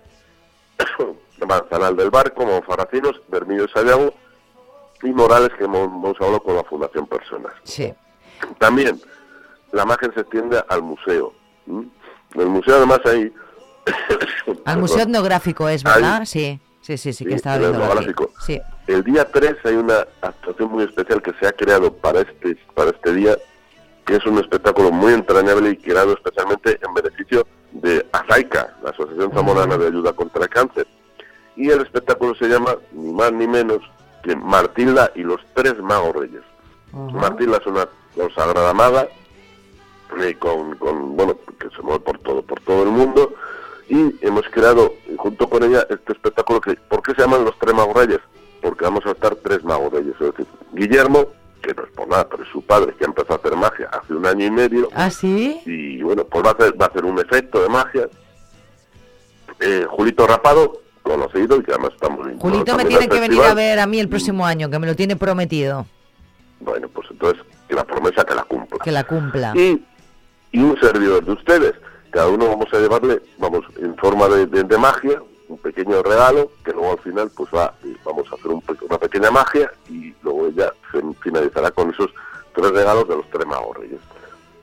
Manzanal 1.46 1.96
del 1.96 2.10
Barco, 2.10 2.44
Monfaracinos, 2.44 3.20
Bermillo 3.28 3.62
de 3.66 3.72
Sayago 3.72 4.14
y 5.02 5.08
Morales, 5.10 5.50
que 5.56 5.64
hemos, 5.64 5.84
hemos 5.86 6.16
hablado 6.20 6.42
con 6.42 6.56
la 6.56 6.64
Fundación 6.64 7.06
Personas. 7.06 7.52
Sí. 7.64 7.92
También 8.58 9.00
la 9.72 9.84
magia 9.84 10.10
se 10.14 10.20
extiende 10.20 10.62
al 10.68 10.82
museo. 10.82 11.32
¿m? 11.66 11.88
En 12.34 12.40
el 12.40 12.48
museo 12.48 12.76
además 12.76 13.00
hay... 13.04 13.32
Al 14.64 14.78
Museo. 14.78 15.02
Etnográfico 15.02 15.68
es, 15.68 15.82
¿verdad? 15.82 16.24
Sí, 16.24 16.60
sí, 16.80 16.98
sí, 16.98 17.12
sí, 17.12 17.24
que 17.24 17.30
Sí, 17.30 17.36
estaba 17.36 17.58
viendo 17.58 17.78
etnográfico. 17.78 18.30
Sí. 18.44 18.60
El 18.86 19.04
día 19.04 19.24
3 19.30 19.56
hay 19.64 19.74
una 19.74 20.06
actuación 20.22 20.70
muy 20.70 20.84
especial 20.84 21.22
que 21.22 21.32
se 21.40 21.46
ha 21.46 21.52
creado 21.52 21.92
para 21.92 22.20
este, 22.20 22.56
para 22.74 22.90
este 22.90 23.12
día, 23.12 23.36
que 24.06 24.16
es 24.16 24.26
un 24.26 24.38
espectáculo 24.38 24.90
muy 24.90 25.12
entrañable 25.12 25.70
y 25.70 25.76
creado 25.76 26.14
especialmente 26.14 26.78
en 26.82 26.94
beneficio 26.94 27.46
de 27.72 28.06
ASAICA, 28.12 28.76
la 28.82 28.90
Asociación 28.90 29.32
Zamorana 29.32 29.76
de 29.76 29.88
Ayuda 29.88 30.12
contra 30.12 30.42
el 30.42 30.48
Cáncer. 30.48 30.86
Y 31.56 31.70
el 31.70 31.82
espectáculo 31.82 32.34
se 32.34 32.48
llama, 32.48 32.76
ni 32.92 33.12
más 33.12 33.32
ni 33.32 33.46
menos, 33.46 33.80
que 34.22 34.36
Martilda 34.36 35.10
y 35.14 35.22
los 35.22 35.40
Tres 35.54 35.78
Magos 35.78 36.16
Reyes. 36.16 36.42
Martilda 36.92 37.58
es 37.58 37.66
una 37.66 37.88
consagrada 38.14 38.72
maga, 38.72 39.08
eh, 40.20 40.34
con, 40.38 40.76
con, 40.76 41.16
bueno, 41.16 41.36
que 41.60 41.68
se 41.70 41.82
mueve 41.82 42.00
por 42.00 42.18
todo, 42.20 42.42
por 42.42 42.60
todo 42.60 42.82
el 42.82 42.90
mundo, 42.90 43.34
y 43.88 44.14
hemos 44.26 44.42
creado 44.50 44.94
junto 45.16 45.48
con 45.48 45.62
ella 45.64 45.86
este 45.88 46.12
espectáculo 46.12 46.60
que, 46.60 46.74
¿por 46.88 47.02
qué 47.02 47.14
se 47.14 47.22
llaman 47.22 47.44
los 47.44 47.58
tres 47.58 47.74
magos 47.74 47.94
reyes? 47.96 48.20
Porque 48.60 48.84
vamos 48.84 49.04
a 49.06 49.12
estar 49.12 49.34
tres 49.36 49.62
magos 49.64 49.92
reyes, 49.92 50.14
es 50.20 50.26
decir, 50.30 50.46
Guillermo, 50.72 51.26
que 51.62 51.74
no 51.74 51.84
es 51.84 51.90
por 51.90 52.08
nada, 52.08 52.28
pero 52.28 52.42
es 52.42 52.48
su 52.50 52.62
padre, 52.62 52.94
que 52.98 53.04
empezó 53.04 53.32
a 53.32 53.36
hacer 53.36 53.56
magia 53.56 53.88
hace 53.92 54.14
un 54.14 54.26
año 54.26 54.46
y 54.46 54.50
medio, 54.50 54.88
¿Ah, 54.94 55.10
sí? 55.10 55.60
y 55.64 56.02
bueno, 56.02 56.24
pues 56.24 56.44
va 56.44 56.50
a 56.50 56.52
hacer, 56.52 56.80
va 56.80 56.86
a 56.86 56.88
hacer 56.88 57.04
un 57.04 57.18
efecto 57.18 57.62
de 57.62 57.68
magia. 57.68 58.08
Eh, 59.60 59.86
Julito 59.88 60.26
Rapado, 60.26 60.80
conocido, 61.02 61.56
y 61.56 61.62
que 61.64 61.72
además 61.72 61.90
está 61.94 62.08
muy 62.08 62.36
Julito 62.38 62.76
me 62.76 62.84
tiene 62.84 63.04
en 63.04 63.10
que 63.10 63.20
venir 63.20 63.40
a 63.42 63.54
ver 63.54 63.78
a 63.80 63.86
mí 63.86 63.98
el 63.98 64.08
próximo 64.08 64.46
año, 64.46 64.70
que 64.70 64.78
me 64.78 64.86
lo 64.86 64.94
tiene 64.94 65.16
prometido, 65.16 65.86
Bueno, 66.60 66.88
pues 66.88 67.08
entonces, 67.10 67.42
que 67.68 67.74
la 67.74 67.84
promesa 67.84 68.24
que 68.24 68.34
la 68.34 68.42
cumpla. 68.44 68.78
que 68.84 68.92
la 68.92 69.04
cumpla. 69.04 69.52
y, 69.56 69.82
y 70.52 70.60
un 70.62 70.78
servidor 70.80 71.24
de 71.24 71.32
ustedes. 71.32 71.74
Cada 72.10 72.28
uno 72.28 72.48
vamos 72.48 72.72
a 72.72 72.78
llevarle, 72.78 73.20
vamos, 73.38 73.64
en 73.76 73.96
forma 73.96 74.28
de, 74.28 74.46
de- 74.46 74.78
magia, 74.78 75.22
un 75.48 75.58
pequeño 75.58 76.02
regalo, 76.02 76.50
que 76.64 76.72
luego 76.72 76.92
al 76.92 76.98
final 76.98 77.30
pues 77.36 77.50
va, 77.54 77.74
y 77.84 77.94
vamos 78.04 78.26
a 78.30 78.34
hacer 78.34 78.48
un 78.48 78.62
una 78.82 78.98
pequeña 78.98 79.30
magia 79.30 79.70
y 79.88 80.14
luego 80.22 80.46
ella 80.46 80.72
se 80.92 81.00
finalizará 81.22 81.70
con 81.70 81.90
esos 81.90 82.10
tres 82.54 82.70
regalos 82.70 83.08
de 83.08 83.16
los 83.16 83.28
tres 83.30 83.46
magos 83.46 83.76
reyes. 83.76 84.00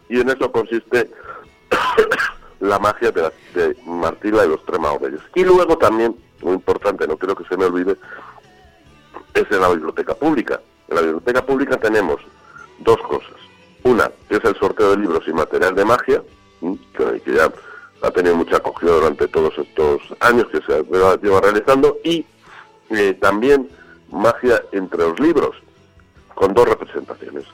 Y 0.10 0.20
en 0.22 0.30
eso 0.30 0.52
consiste 0.52 1.10
la 2.60 2.80
magia 2.80 3.12
de, 3.12 3.22
la, 3.24 3.32
de 3.54 3.76
Martila 3.86 4.46
y 4.46 4.50
los 4.50 4.64
tres 4.66 4.80
magos 4.80 5.02
reyes. 5.02 5.22
Y 5.34 5.44
luego 5.44 5.78
también, 5.78 6.16
muy 6.42 6.54
importante, 6.54 7.08
no 7.08 7.18
quiero 7.18 7.36
que 7.36 7.46
se 7.46 7.58
me 7.58 7.66
olvide, 7.66 7.96
es 9.34 9.46
en 9.52 9.62
la 9.62 9.70
biblioteca 9.70 10.14
pública. 10.16 10.62
En 10.88 10.96
la 10.96 11.02
biblioteca 11.02 11.46
pública 11.46 11.78
tenemos 11.78 12.18
dos 12.80 12.98
cosas. 13.02 13.34
Una, 13.84 14.10
que 14.30 14.38
es 14.38 14.46
el 14.46 14.56
sorteo 14.58 14.92
de 14.92 14.98
libros 14.98 15.24
y 15.28 15.34
material 15.34 15.76
de 15.76 15.86
magia. 15.86 16.24
Que, 16.96 17.22
ya 17.32 17.52
ha 18.02 18.12
tenido 18.12 18.36
mucha 18.36 18.58
acogida 18.58 18.92
durante 18.92 19.28
todos 19.28 19.58
estos 19.58 20.02
años 20.20 20.46
que 20.52 20.62
se 20.62 20.84
lleva, 20.84 21.16
lleva 21.18 21.42
realizando, 21.42 21.98
y 22.04 22.26
eh, 22.90 23.14
también 23.22 23.70
magia 24.12 24.62
entre 24.72 25.00
los 25.00 25.20
libros, 25.20 25.56
con 26.34 26.54
dos 26.54 26.68
representaciones. 26.68 27.46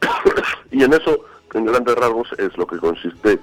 y 0.70 0.84
en 0.84 0.92
eso, 0.92 1.24
en 1.54 1.64
grandes 1.64 1.94
rasgos, 1.94 2.28
es 2.38 2.56
lo 2.56 2.66
que 2.66 2.78
consiste 2.78 3.38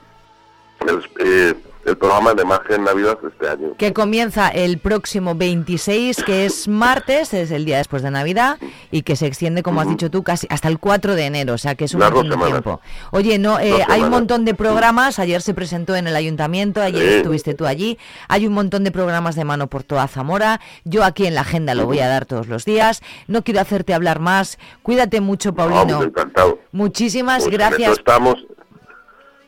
el, 0.88 1.04
eh, 1.20 1.54
el 1.86 1.98
programa 1.98 2.34
de 2.34 2.46
magia 2.46 2.78
en 2.78 2.86
Navidad 2.86 3.18
este 3.30 3.50
año. 3.50 3.76
Que 3.78 3.92
comienza 3.92 4.48
el 4.48 4.78
próximo 4.78 5.36
26, 5.36 6.24
que 6.24 6.46
es 6.46 6.70
martes, 6.70 7.34
es 7.34 7.52
el 7.52 7.66
día 7.66 7.76
después 7.78 8.02
de 8.04 8.10
Navidad, 8.10 8.58
y 8.90 9.02
que 9.02 9.18
se 9.18 9.26
extiende, 9.28 9.64
como 9.64 9.82
has 9.82 9.90
dicho 9.90 10.10
tú, 10.10 10.24
casi 10.24 10.48
hasta 10.50 10.70
el 10.70 10.80
4 10.80 11.16
de 11.16 11.26
enero, 11.26 11.54
o 11.56 11.58
sea 11.58 11.76
que 11.76 11.84
es 11.84 11.94
un 11.94 12.00
montón 12.00 12.30
tiempo. 12.40 12.80
Oye, 13.12 13.38
no, 13.38 13.60
eh, 13.60 13.84
hay 13.90 14.02
un 14.02 14.12
montón 14.12 14.46
de 14.46 14.54
programas, 14.54 15.20
ayer 15.20 15.42
se 15.42 15.54
presentó 15.54 15.94
en 15.98 16.08
el 16.08 16.16
ayuntamiento, 16.16 16.82
ayer 16.82 17.02
Sí. 17.06 17.16
estuviste 17.18 17.54
tú 17.54 17.66
allí, 17.66 17.98
hay 18.30 18.48
un 18.48 18.54
montón 18.54 18.86
de 18.86 18.92
programas 18.92 19.36
de 19.36 19.44
mano 19.44 19.68
por 19.68 19.84
toda 19.84 20.08
Zamora, 20.08 20.62
yo 20.86 21.04
aquí 21.04 21.26
en 21.28 21.36
la 21.36 21.42
agenda 21.42 21.76
lo 21.76 21.86
voy 21.86 22.00
a 22.00 22.08
dar 22.08 22.26
todos 22.26 22.48
los 22.48 22.64
días, 22.64 23.02
no 23.28 23.44
quiero 23.44 23.60
hacerte 23.60 23.94
hablar 23.94 24.20
más, 24.22 24.58
cuídate 24.84 25.20
mucho, 25.20 25.54
Paulino. 25.54 25.84
Vamos, 25.86 26.06
encantado. 26.06 26.60
Muchísimas 26.72 27.44
Pues 27.44 27.52
gracias. 27.54 27.98
estamos. 27.98 28.38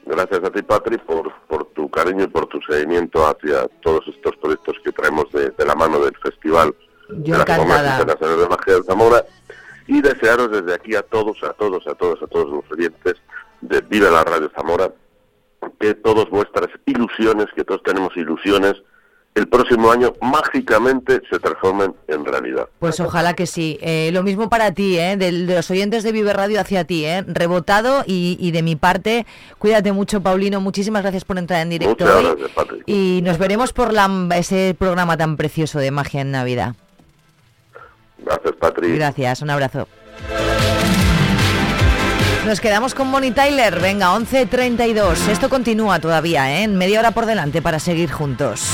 Gracias 0.06 0.44
a 0.44 0.52
ti, 0.52 0.62
Patri, 0.62 0.98
por, 0.98 1.34
por 1.48 1.66
tu 1.74 1.90
cariño 1.90 2.26
y 2.26 2.28
por 2.28 2.46
tu 2.48 2.62
seguimiento 2.62 3.26
hacia 3.26 3.68
todos 3.82 4.08
estos 4.08 4.36
proyectos 4.38 4.78
que 4.84 4.92
traemos 4.92 5.32
de, 5.32 5.50
de 5.50 5.66
la 5.66 5.74
mano 5.74 6.00
del 6.00 6.16
Festival 6.18 6.76
Yo 7.10 7.34
de 7.34 7.40
la 7.40 7.46
Comarca 7.46 7.64
encantada. 7.64 8.00
Internacional 8.00 8.40
de 8.40 8.50
Magia 8.50 8.76
de 8.76 8.84
Zamora. 8.84 9.26
Y 9.88 10.02
desearos 10.02 10.52
desde 10.52 10.74
aquí 10.74 10.96
a 10.96 11.02
todos, 11.02 11.44
a 11.44 11.54
todos, 11.54 11.88
a 11.88 11.96
todos, 11.96 12.22
a 12.22 12.28
todos 12.28 12.50
los 12.50 12.72
oyentes 12.72 13.16
de 13.62 13.82
Viva 13.82 14.10
la 14.10 14.24
Radio 14.24 14.50
Zamora, 14.56 14.92
que 15.80 15.94
todas 15.96 16.30
vuestras 16.30 16.70
ilusiones, 16.86 17.48
que 17.56 17.64
todos 17.64 17.84
tenemos 17.84 18.16
ilusiones, 18.16 18.82
el 19.36 19.48
próximo 19.50 19.92
año 19.92 20.14
mágicamente 20.22 21.22
se 21.30 21.40
transformen 21.40 21.94
en 22.08 22.24
realidad. 22.26 22.68
Pues 22.80 23.00
ojalá 23.02 23.34
que 23.34 23.46
sí. 23.46 23.78
Eh, 23.82 24.10
lo 24.14 24.24
mismo 24.24 24.50
para 24.50 24.72
ti, 24.72 24.98
¿eh? 24.98 25.18
de, 25.18 25.32
de 25.32 25.56
los 25.56 25.70
oyentes 25.70 26.04
de 26.04 26.12
Vive 26.14 26.32
Radio 26.34 26.60
hacia 26.62 26.86
ti, 26.86 27.04
¿eh? 27.06 27.24
rebotado 27.28 28.04
y, 28.08 28.38
y 28.40 28.52
de 28.52 28.64
mi 28.64 28.76
parte, 28.78 29.26
cuídate 29.60 29.92
mucho, 29.92 30.22
Paulino. 30.22 30.62
Muchísimas 30.62 31.02
gracias 31.04 31.26
por 31.26 31.38
entrar 31.38 31.62
en 31.62 31.70
directo 31.70 32.06
Muchas 32.06 32.16
hoy. 32.24 32.36
gracias. 32.56 32.80
Y 32.86 33.22
nos 33.24 33.38
veremos 33.38 33.74
por 33.74 33.92
la, 33.94 34.10
ese 34.36 34.74
programa 34.80 35.18
tan 35.18 35.36
precioso 35.36 35.80
de 35.80 35.92
magia 35.92 36.22
en 36.22 36.32
Navidad. 36.32 36.76
Gracias, 38.20 38.54
Patri. 38.60 38.96
Gracias, 38.96 39.42
un 39.42 39.50
abrazo. 39.50 39.88
Nos 42.46 42.62
quedamos 42.62 42.94
con 42.94 43.12
Bonnie 43.12 43.32
Tyler. 43.32 43.80
Venga, 43.82 44.16
11.32. 44.16 45.28
Esto 45.30 45.50
continúa 45.50 46.00
todavía, 46.00 46.60
¿eh? 46.60 46.64
En 46.64 46.78
media 46.78 47.00
hora 47.00 47.12
por 47.12 47.26
delante 47.26 47.62
para 47.62 47.80
seguir 47.80 48.12
juntos. 48.12 48.70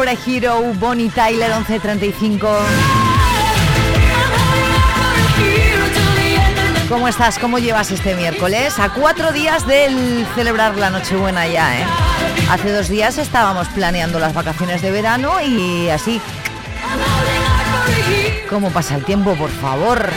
For 0.00 0.08
a 0.08 0.16
Hero, 0.26 0.62
Bonnie 0.78 1.10
Tyler, 1.10 1.50
1135. 1.50 2.48
¿Cómo 6.88 7.06
estás? 7.06 7.38
¿Cómo 7.38 7.58
llevas 7.58 7.90
este 7.90 8.14
miércoles? 8.14 8.78
A 8.78 8.94
cuatro 8.94 9.30
días 9.30 9.66
del 9.66 10.26
celebrar 10.34 10.78
la 10.78 10.88
Nochebuena 10.88 11.46
ya, 11.46 11.80
¿eh? 11.80 11.84
Hace 12.50 12.72
dos 12.72 12.88
días 12.88 13.18
estábamos 13.18 13.68
planeando 13.68 14.18
las 14.18 14.32
vacaciones 14.32 14.80
de 14.80 14.90
verano 14.90 15.38
y 15.42 15.90
así. 15.90 16.18
¿Cómo 18.48 18.70
pasa 18.70 18.94
el 18.94 19.04
tiempo, 19.04 19.34
por 19.34 19.50
favor? 19.50 20.08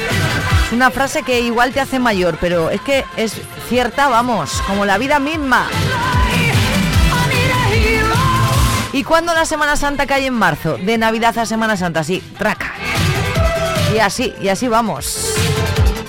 Es 0.66 0.72
una 0.72 0.92
frase 0.92 1.24
que 1.24 1.42
igual 1.42 1.74
te 1.74 1.82
hace 1.82 2.00
mayor, 2.00 2.38
pero 2.40 2.70
es 2.70 2.80
que 2.80 3.04
es 3.18 3.36
cierta, 3.68 4.08
vamos, 4.08 4.62
como 4.66 4.86
la 4.86 4.98
vida 4.98 5.20
misma. 5.20 5.68
¿Y 8.94 9.04
cuándo 9.04 9.34
la 9.34 9.46
Semana 9.46 9.76
Santa 9.76 10.06
cae 10.06 10.28
en 10.28 10.36
marzo? 10.36 10.78
De 10.78 11.00
Navidad 11.00 11.36
a 11.39 11.48
Semana 11.48 11.76
Santa, 11.76 12.04
sí, 12.04 12.22
traca. 12.38 12.74
Y 13.94 13.98
así, 13.98 14.36
y 14.39 14.50
así 14.50 14.68
vamos. 14.68 15.34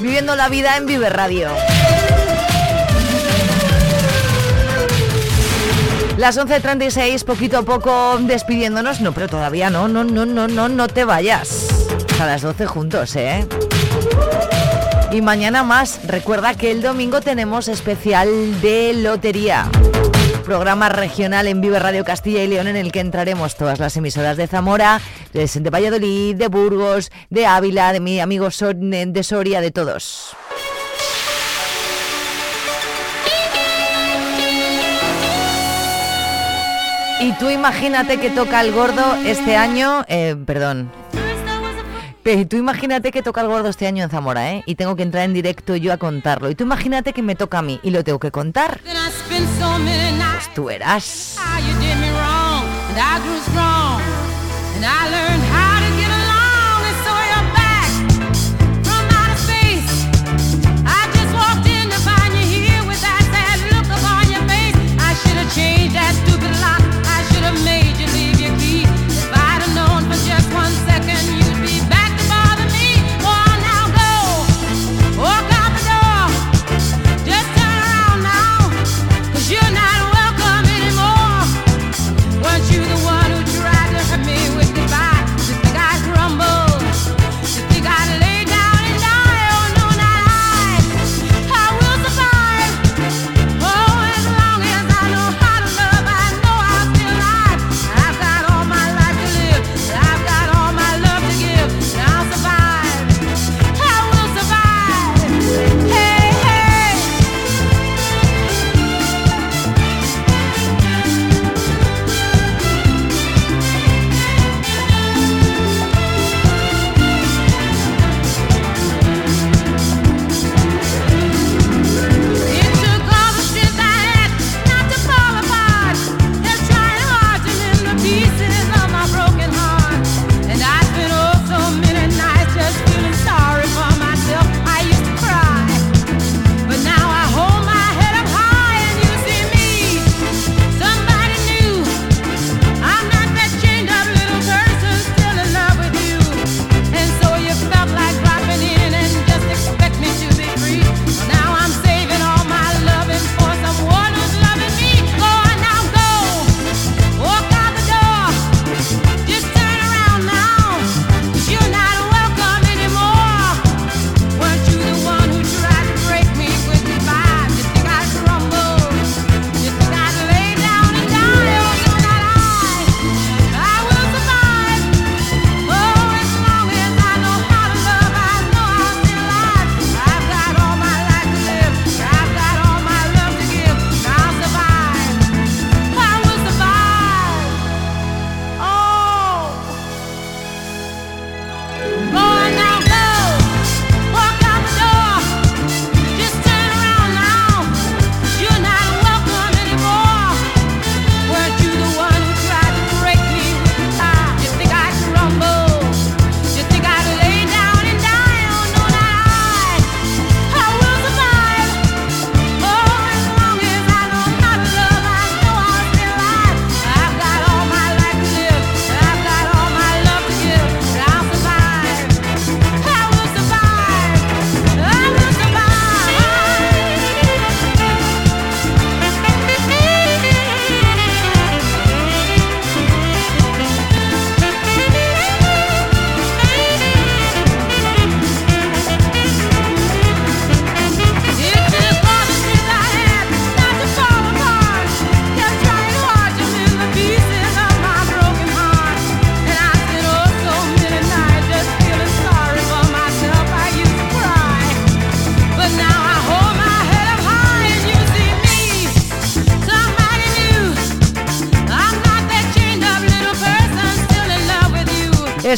Viviendo 0.01 0.37
la 0.37 0.51
vida 0.51 0.77
en 0.77 0.85
Vive 0.85 1.09
Radio. 1.09 1.49
Las 6.19 6.39
11.36, 6.39 7.25
poquito 7.25 7.59
a 7.59 7.63
poco 7.63 8.19
despidiéndonos. 8.19 9.01
No, 9.01 9.13
pero 9.13 9.29
todavía 9.29 9.71
no, 9.71 9.89
no, 9.89 10.05
no, 10.05 10.27
no, 10.27 10.47
no, 10.47 10.69
no 10.69 10.89
te 10.89 11.05
vayas. 11.05 11.87
A 12.21 12.27
las 12.27 12.43
12 12.43 12.67
juntos, 12.67 13.17
¿eh? 13.17 13.47
Y 15.11 15.23
mañana 15.23 15.63
más. 15.63 16.07
Recuerda 16.07 16.55
que 16.55 16.71
el 16.71 16.83
domingo 16.83 17.23
tenemos 17.23 17.69
especial 17.69 18.61
de 18.61 18.93
lotería. 18.93 19.71
Programa 20.45 20.91
regional 20.91 21.47
en 21.47 21.63
Vive 21.63 21.79
Radio 21.79 22.05
Castilla 22.05 22.45
y 22.45 22.47
León 22.47 22.69
en 22.69 22.77
el 22.77 22.93
que 22.93 23.01
entraremos 23.01 23.57
todas 23.57 23.79
las 23.79 23.97
emisoras 23.97 24.37
de 24.37 24.47
Zamora, 24.47 25.01
de 25.33 25.71
Valladolid, 25.71 26.37
de 26.37 26.49
Burgos, 26.49 27.11
de 27.31 27.47
Ávila, 27.47 27.93
de 27.95 28.01
mi 28.01 28.21
amigo 28.21 28.51
de 28.51 29.23
Soria, 29.23 29.63
de 29.63 29.71
todos. 29.71 30.37
Y 37.21 37.33
tú 37.39 37.49
imagínate 37.49 38.19
que 38.19 38.29
toca 38.29 38.61
el 38.61 38.73
gordo 38.73 39.17
este 39.25 39.57
año, 39.57 40.05
eh, 40.09 40.37
perdón, 40.45 40.93
tú 42.49 42.57
imagínate 42.57 43.11
que 43.11 43.23
toca 43.23 43.43
el 43.43 43.49
gordo 43.49 43.69
este 43.69 43.87
año 43.87 44.03
en 44.03 44.11
Zamora, 44.11 44.53
¿eh? 44.55 44.63
Y 44.67 44.77
tengo 44.77 44.97
que 44.97 45.03
entrar 45.03 45.25
en 45.25 45.35
directo 45.35 45.77
yo 45.77 45.93
a 45.93 45.99
contarlo. 45.99 46.49
Y 46.49 46.55
tú 46.55 46.65
imagínate 46.65 47.13
que 47.13 47.23
me 47.23 47.35
toca 47.35 47.59
a 47.59 47.63
mí 47.63 47.81
y 47.83 47.91
lo 47.91 48.03
tengo 48.03 48.19
que 48.19 48.31
contar. 48.31 48.81
Pues 50.33 50.55
tú 50.55 50.71
eras. 50.71 51.37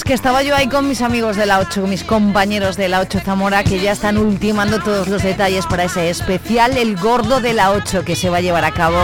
Que 0.06 0.14
estaba 0.14 0.42
yo 0.44 0.54
ahí 0.54 0.68
con 0.68 0.88
mis 0.88 1.02
amigos 1.02 1.36
de 1.36 1.46
la 1.46 1.58
8, 1.58 1.84
mis 1.88 2.04
compañeros 2.04 2.76
de 2.76 2.88
la 2.88 3.00
8 3.00 3.22
Zamora, 3.24 3.64
que 3.64 3.80
ya 3.80 3.90
están 3.90 4.18
ultimando 4.18 4.78
todos 4.80 5.08
los 5.08 5.24
detalles 5.24 5.66
para 5.66 5.84
ese 5.84 6.10
especial 6.10 6.78
El 6.78 6.96
Gordo 6.96 7.40
de 7.40 7.52
la 7.52 7.72
8 7.72 8.04
que 8.04 8.14
se 8.14 8.30
va 8.30 8.36
a 8.36 8.40
llevar 8.40 8.64
a 8.64 8.70
cabo 8.70 8.98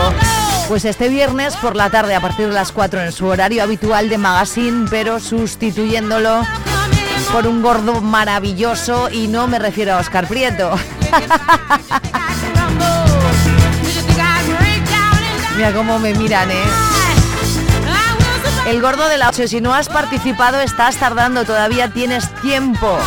pues 0.69 0.85
este 0.85 1.09
viernes 1.09 1.57
por 1.57 1.75
la 1.75 1.89
tarde 1.89 2.15
a 2.15 2.21
partir 2.21 2.47
de 2.47 2.53
las 2.53 2.71
4 2.71 3.01
en 3.01 3.11
su 3.11 3.25
horario 3.25 3.63
habitual 3.63 4.07
de 4.07 4.17
magazine, 4.17 4.87
pero 4.89 5.19
sustituyéndolo 5.19 6.47
por 7.33 7.47
un 7.47 7.61
gordo 7.61 7.99
maravilloso 7.99 9.09
y 9.11 9.27
no 9.27 9.47
me 9.47 9.59
refiero 9.59 9.95
a 9.95 9.97
Oscar 9.97 10.25
Prieto. 10.25 10.71
Mira 15.57 15.73
cómo 15.73 15.99
me 15.99 16.13
miran, 16.13 16.49
¿eh? 16.49 16.92
El 18.65 18.81
gordo 18.81 19.09
de 19.09 19.17
la 19.17 19.27
8, 19.27 19.49
si 19.49 19.59
no 19.59 19.73
has 19.73 19.89
participado 19.89 20.61
estás 20.61 20.95
tardando, 20.95 21.43
todavía 21.43 21.89
tienes 21.89 22.33
tiempo. 22.35 22.97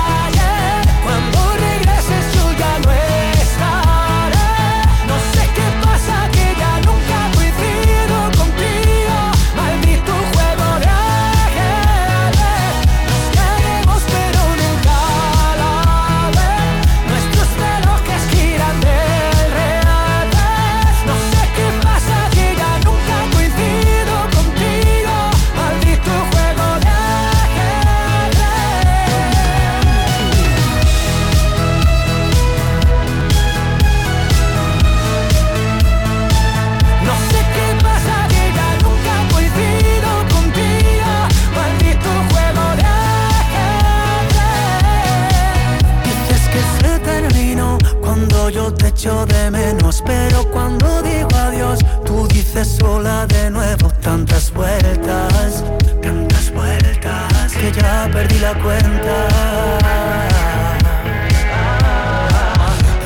sola 52.81 53.25
de 53.27 53.49
nuevo 53.51 53.87
Tantas 54.01 54.51
vueltas, 54.51 55.63
tantas 56.01 56.51
vueltas 56.53 57.53
Que 57.53 57.71
ya 57.71 58.09
perdí 58.11 58.39
la 58.39 58.53
cuenta. 58.55 59.17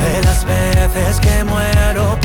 De 0.02 0.24
las 0.24 0.46
veces 0.46 1.20
que 1.20 1.44
muero 1.44 2.18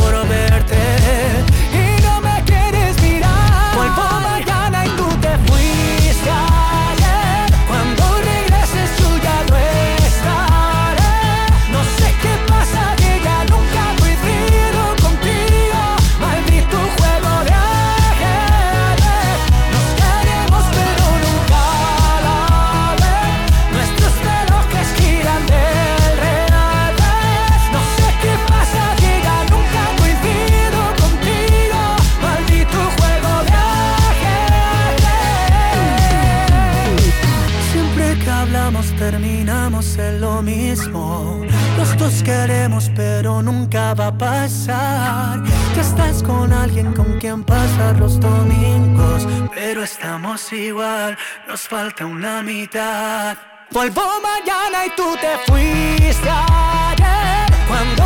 con 46.31 46.53
alguien 46.53 46.93
con 46.93 47.19
quien 47.19 47.43
pasar 47.45 47.99
los 47.99 48.21
domingos, 48.21 49.27
pero 49.55 49.83
estamos 49.83 50.53
igual. 50.53 51.17
Nos 51.49 51.63
falta 51.63 52.07
una 52.07 52.43
mitad. 52.43 53.37
Vuelvo 53.71 54.03
mañana 54.23 54.87
y 54.87 54.91
tú 54.97 55.17
te 55.21 55.33
fuiste 55.47 56.29
ayer. 56.29 57.47
Cuando 57.69 58.05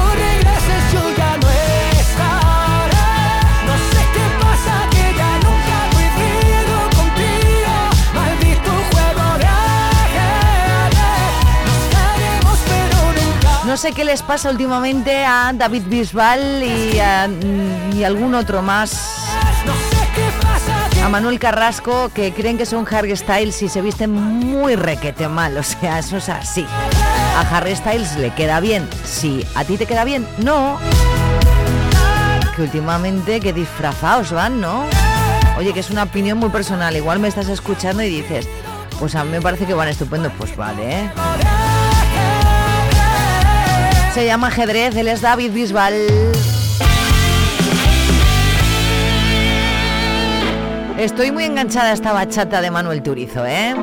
No 13.75 13.79
sé 13.79 13.91
qué 13.91 14.05
les 14.05 14.23
pasa 14.23 14.51
últimamente 14.51 15.25
a 15.25 15.51
David 15.53 15.83
Bisbal 15.87 16.63
y 16.63 17.01
a 17.01 17.25
algún 18.07 18.37
otro 18.37 18.63
más. 18.63 19.19
A 21.03 21.09
Manuel 21.09 21.41
Carrasco, 21.41 22.09
que 22.15 22.33
creen 22.33 22.57
que 22.57 22.67
son 22.67 22.87
Harry 22.89 23.17
Styles 23.17 23.61
y 23.63 23.69
se 23.69 23.83
visten 23.83 24.13
muy 24.13 24.77
requete 24.77 25.27
mal. 25.27 25.57
O 25.59 25.63
sea, 25.65 25.99
eso 25.99 26.19
es 26.19 26.29
así. 26.29 26.65
A 27.37 27.41
Harry 27.51 27.75
Styles 27.75 28.17
le 28.17 28.33
queda 28.33 28.61
bien. 28.61 28.89
Sí, 29.05 29.45
¿a 29.57 29.65
ti 29.65 29.77
te 29.77 29.87
queda 29.87 30.05
bien? 30.05 30.25
No. 30.39 30.79
Que 32.55 32.63
últimamente 32.63 33.41
que 33.41 33.53
disfrazados 33.53 34.31
van, 34.31 34.61
¿no? 34.61 34.85
Oye, 35.59 35.73
que 35.73 35.81
es 35.81 35.91
una 35.91 36.05
opinión 36.05 36.39
muy 36.39 36.51
personal. 36.51 36.95
Igual 36.95 37.19
me 37.19 37.27
estás 37.27 37.49
escuchando 37.49 38.05
y 38.05 38.09
dices, 38.09 38.47
pues 39.01 39.17
a 39.17 39.25
mí 39.25 39.33
me 39.33 39.43
parece 39.43 39.67
que 39.67 39.75
van 39.75 39.89
estupendo. 39.89 40.31
Pues 40.39 40.57
vale, 40.57 41.01
¿eh? 41.01 41.11
Se 44.15 44.25
llama 44.25 44.47
ajedrez, 44.47 44.95
él 44.95 45.09
es 45.09 45.23
David 45.23 45.51
Bisbal. 45.51 45.95
Estoy 50.97 51.33
muy 51.33 51.43
enganchada 51.43 51.91
a 51.91 51.95
esta 51.95 52.13
bachata 52.13 52.61
de 52.61 52.71
Manuel 52.71 53.03
Turizo, 53.03 53.45
¿eh? 53.45 53.75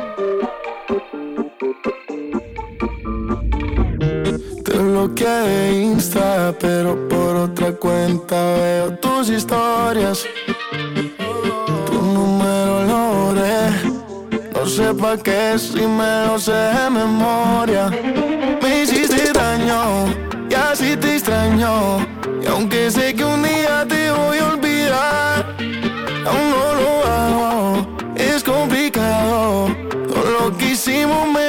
Te 4.64 4.72
bloqueé 4.72 5.28
de 5.28 5.82
Insta, 5.82 6.56
pero 6.58 7.10
por 7.10 7.36
otra 7.36 7.74
cuenta 7.74 8.56
veo 8.56 8.98
tus 9.00 9.30
historias. 9.30 10.26
Tu 11.88 12.02
número 12.02 12.86
lo 12.86 13.28
oré, 13.32 13.70
no 14.54 14.66
sé 14.66 14.94
qué 15.26 15.60
si 15.60 15.86
me 15.86 16.26
lo 16.26 16.40
sé 16.40 16.54
de 16.54 16.90
memoria. 16.90 17.90
Me 18.62 18.84
hiciste 18.84 19.34
daño 19.34 20.21
y 20.92 20.98
te 20.98 21.16
extraño. 21.16 22.00
Y 22.44 22.48
aunque 22.48 22.92
sé 22.92 23.14
que 23.14 23.24
un 23.24 23.44
día 23.44 23.86
te 23.88 24.12
voy 24.12 24.38
a 24.40 24.48
olvidar, 24.54 25.56
aún 26.28 26.46
no 26.56 26.66
lo 26.80 26.92
hago. 27.06 27.88
Es 28.16 28.44
complicado. 28.44 29.70
Todo 30.08 30.32
lo 30.40 30.58
que 30.58 30.72
hicimos 30.72 31.28
me 31.28 31.41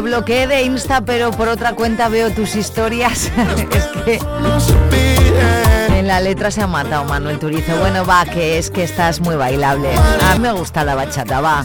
Bloqueé 0.00 0.46
de 0.46 0.62
Insta, 0.62 1.00
pero 1.02 1.30
por 1.30 1.48
otra 1.48 1.74
cuenta 1.74 2.08
veo 2.08 2.30
tus 2.30 2.54
historias. 2.54 3.30
es 3.74 3.86
que 4.04 4.18
en 5.98 6.06
la 6.06 6.20
letra 6.20 6.50
se 6.50 6.62
ha 6.62 6.66
matado 6.66 7.04
Manuel 7.04 7.38
Turizo. 7.38 7.76
Bueno, 7.78 8.04
va, 8.04 8.24
que 8.24 8.58
es 8.58 8.70
que 8.70 8.84
estás 8.84 9.20
muy 9.20 9.36
bailable. 9.36 9.90
A 10.28 10.34
mí 10.34 10.40
me 10.40 10.52
gusta 10.52 10.84
la 10.84 10.94
bachata, 10.94 11.40
va. 11.40 11.64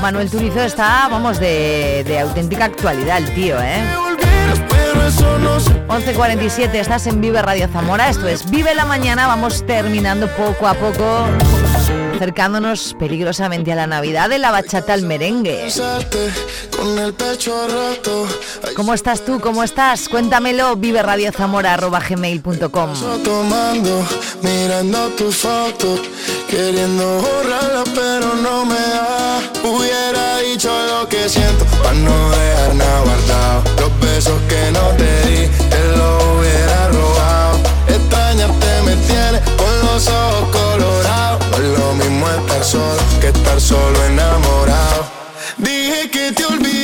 Manuel 0.00 0.30
Turizo 0.30 0.60
está, 0.60 1.08
vamos, 1.10 1.40
de, 1.40 2.04
de 2.06 2.20
auténtica 2.20 2.66
actualidad 2.66 3.18
el 3.18 3.34
tío, 3.34 3.60
¿eh? 3.60 3.82
11.47, 5.88 6.74
estás 6.74 7.06
en 7.06 7.20
Vive 7.20 7.42
Radio 7.42 7.68
Zamora, 7.68 8.08
esto 8.08 8.26
es 8.26 8.50
Vive 8.50 8.74
la 8.74 8.84
Mañana, 8.84 9.26
vamos 9.26 9.64
terminando 9.66 10.28
poco 10.28 10.66
a 10.66 10.74
poco, 10.74 11.26
acercándonos 12.14 12.94
peligrosamente 12.98 13.72
a 13.72 13.76
la 13.76 13.86
Navidad 13.86 14.28
de 14.28 14.38
la 14.38 14.50
bachata 14.50 14.92
al 14.94 15.02
merengue. 15.02 15.68
¿Cómo 18.76 18.94
estás 18.94 19.24
tú? 19.24 19.38
¿Cómo 19.40 19.62
estás? 19.62 20.08
Cuéntamelo, 20.08 20.74
viveradiozamora.gmail.com 20.76 22.90
tomando, 23.24 24.06
mirando 24.42 25.08
tu 25.10 25.30
foto, 25.30 25.96
queriendo 26.48 27.20
borrarla 27.20 27.84
pero 27.94 28.34
no 28.34 28.64
me 28.64 28.74
da. 28.74 29.40
Hubiera 29.64 30.38
dicho 30.38 30.72
lo 30.86 31.06
que 31.08 31.28
siento 31.28 31.64
para 31.82 31.94
no 31.94 32.30
dejar 32.30 32.74
nada 32.74 33.00
guardado. 33.00 33.62
Los 33.80 34.00
besos 34.00 34.40
que 34.48 34.70
no 34.72 34.88
te 34.96 35.26
di, 35.28 35.48
que 43.20 43.28
estar 43.28 43.60
solo 43.60 44.04
enamorado. 44.06 45.04
Dije 45.58 46.08
que 46.10 46.32
te 46.32 46.46
olvidé, 46.46 46.83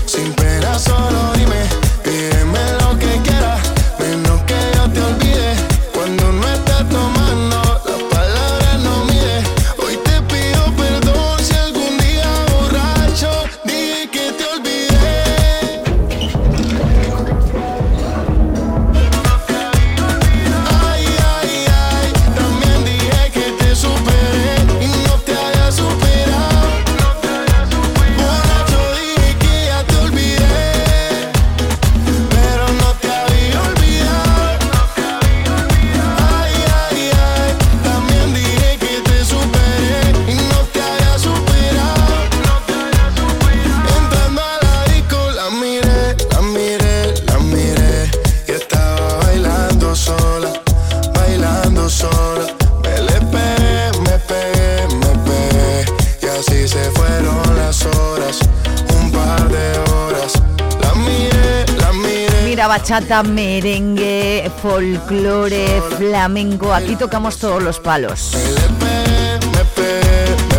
bachata, 62.91 63.23
merengue, 63.23 64.51
folclore, 64.61 65.81
flamenco, 65.97 66.73
aquí 66.73 66.97
tocamos 66.97 67.37
todos 67.37 67.63
los 67.63 67.79
palos. 67.79 68.35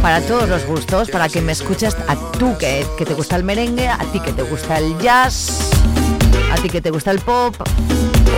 Para 0.00 0.20
todos 0.22 0.48
los 0.48 0.64
gustos, 0.64 1.10
para 1.10 1.28
que 1.28 1.42
me 1.42 1.52
escuches 1.52 1.94
a 2.08 2.16
tú 2.38 2.56
que, 2.56 2.86
que 2.96 3.04
te 3.04 3.12
gusta 3.12 3.36
el 3.36 3.44
merengue, 3.44 3.86
a 3.86 3.98
ti 3.98 4.18
que 4.18 4.32
te 4.32 4.42
gusta 4.42 4.78
el 4.78 4.98
jazz, 4.98 5.72
a 6.50 6.54
ti 6.56 6.70
que 6.70 6.80
te 6.80 6.90
gusta 6.90 7.10
el 7.10 7.20
pop, 7.20 7.54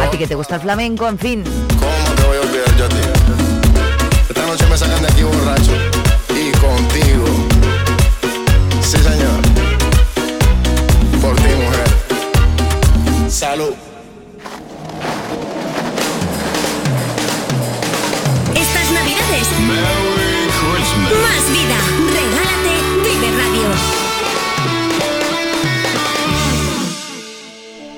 a 0.03 0.11
ti 0.11 0.19
que 0.19 0.27
te 0.27 0.35
gusta 0.35 0.57
el 0.57 0.63
flamenco, 0.63 1.07
en 1.07 1.19
fin. 1.19 1.45
¿Cómo 1.45 2.17
te 2.17 2.23
voy 2.25 2.37
a 2.37 2.41
olvidar 2.41 2.77
yo 2.77 2.85
a 2.87 2.89
ti? 2.89 2.97
Esta 4.29 4.45
noche 4.45 4.67
me 4.67 5.07
aquí 5.07 5.23
borracho 5.23 5.94
Estas 13.55 13.71
navidades. 18.91 19.49
Merry 19.61 20.49
Christmas. 20.59 21.13
Más 21.23 21.45
vida. 21.53 21.79
Regálate 22.11 22.75
Vive 23.05 23.31
Radio. 23.39 23.69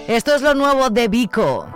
Esto 0.08 0.34
es 0.34 0.42
lo 0.42 0.52
nuevo 0.54 0.90
de 0.90 1.08
Vico. 1.08 1.75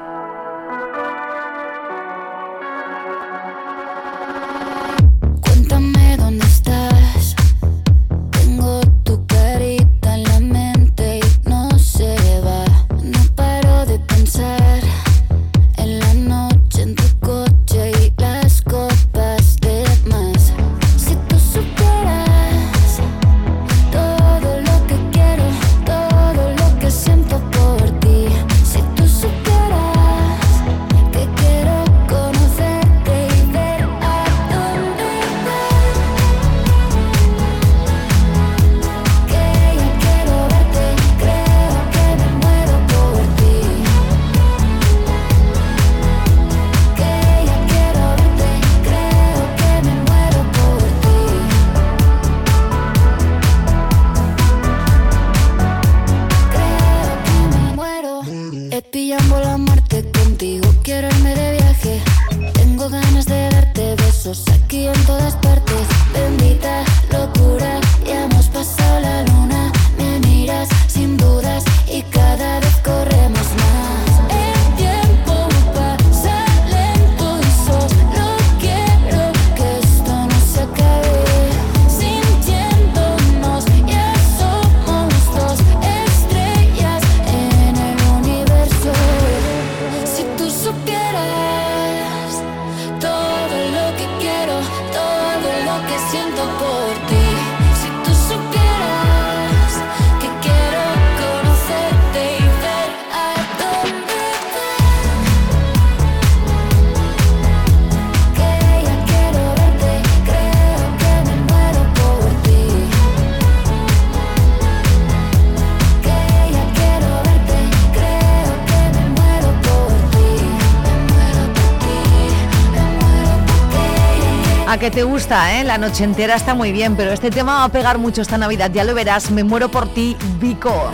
¿A 124.71 124.79
que 124.79 124.89
te 124.89 125.03
gusta, 125.03 125.59
eh? 125.59 125.65
La 125.65 125.79
noche 125.79 126.05
entera 126.05 126.37
está 126.37 126.55
muy 126.55 126.71
bien, 126.71 126.95
pero 126.97 127.11
este 127.11 127.33
tema 127.33 127.55
va 127.55 127.65
a 127.65 127.69
pegar 127.71 127.99
mucho 127.99 128.23
esta 128.23 128.39
Navidad, 128.39 128.71
ya 128.73 128.85
lo 128.85 128.95
verás. 128.95 129.33
Me 129.33 129.43
muero 129.43 129.69
por 129.69 129.93
ti, 129.93 130.17
Vico. 130.39 130.93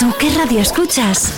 ¿Tú 0.00 0.12
qué 0.18 0.30
radio 0.30 0.58
escuchas? 0.58 1.32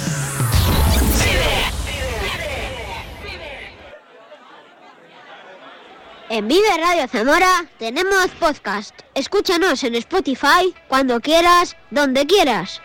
En 6.31 6.49
Vive 6.49 6.79
Radio 6.79 7.09
Zamora 7.09 7.67
tenemos 7.79 8.29
podcast. 8.41 8.99
Escúchanos 9.15 9.85
en 9.85 9.97
Spotify, 9.97 10.75
cuando 10.89 11.21
quieras, 11.21 11.77
donde 11.91 12.27
quieras. 12.27 12.81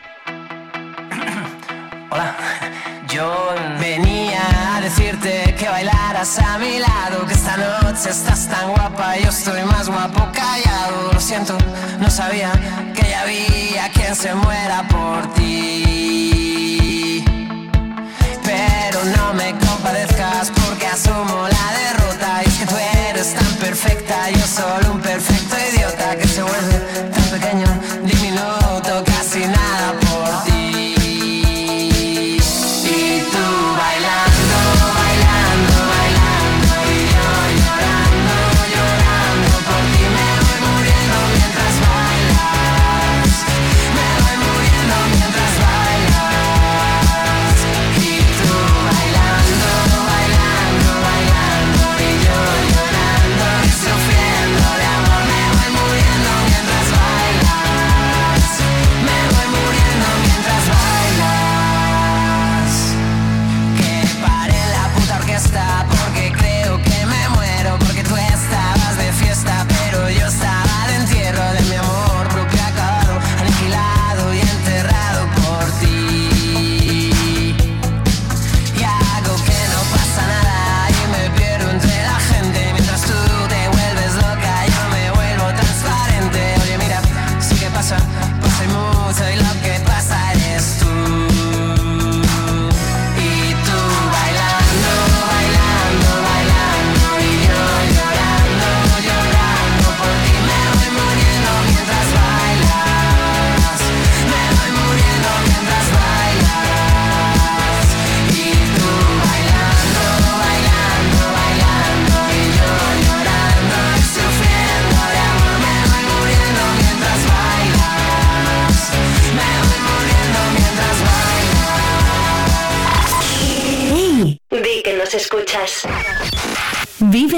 Hola. 2.11 2.76
Yo 3.10 3.55
venía 3.80 4.76
a 4.76 4.82
decirte 4.82 5.55
que 5.58 5.70
bailaras 5.70 6.39
a 6.39 6.58
mi 6.58 6.80
lado, 6.80 7.26
que 7.26 7.34
esta 7.34 7.55
noche 7.55 8.10
estás 8.10 8.47
tan 8.49 8.70
guapa, 8.72 9.18
yo 9.18 9.30
estoy 9.30 9.64
más 9.64 9.88
guapo 9.88 10.28
callado. 10.34 11.14
Lo 11.14 11.20
siento, 11.20 11.58
no 11.99 12.10
sabía 12.10 12.51
que 12.93 13.10
ya 13.10 13.22
había 13.22 13.89
quien 13.93 14.14
se 14.14 14.36
muera 14.36 14.84
por 14.89 15.34
ti. 15.36 17.24
Pero 18.43 19.05
no 19.16 19.34
me 19.36 19.51
compadezcas 19.51 20.51
porque 20.51 20.88
asumo 20.88 21.47
la 21.47 21.72
derrota. 21.80 22.41
Y 22.43 22.47
es 22.47 22.58
que 22.58 22.66
tú 22.66 22.76
eres 23.08 23.34
tan 23.34 23.53
perfecta, 23.55 24.30
yo 24.32 24.45
solo 24.45 24.91
un 24.93 25.01
perfecto. 25.01 25.36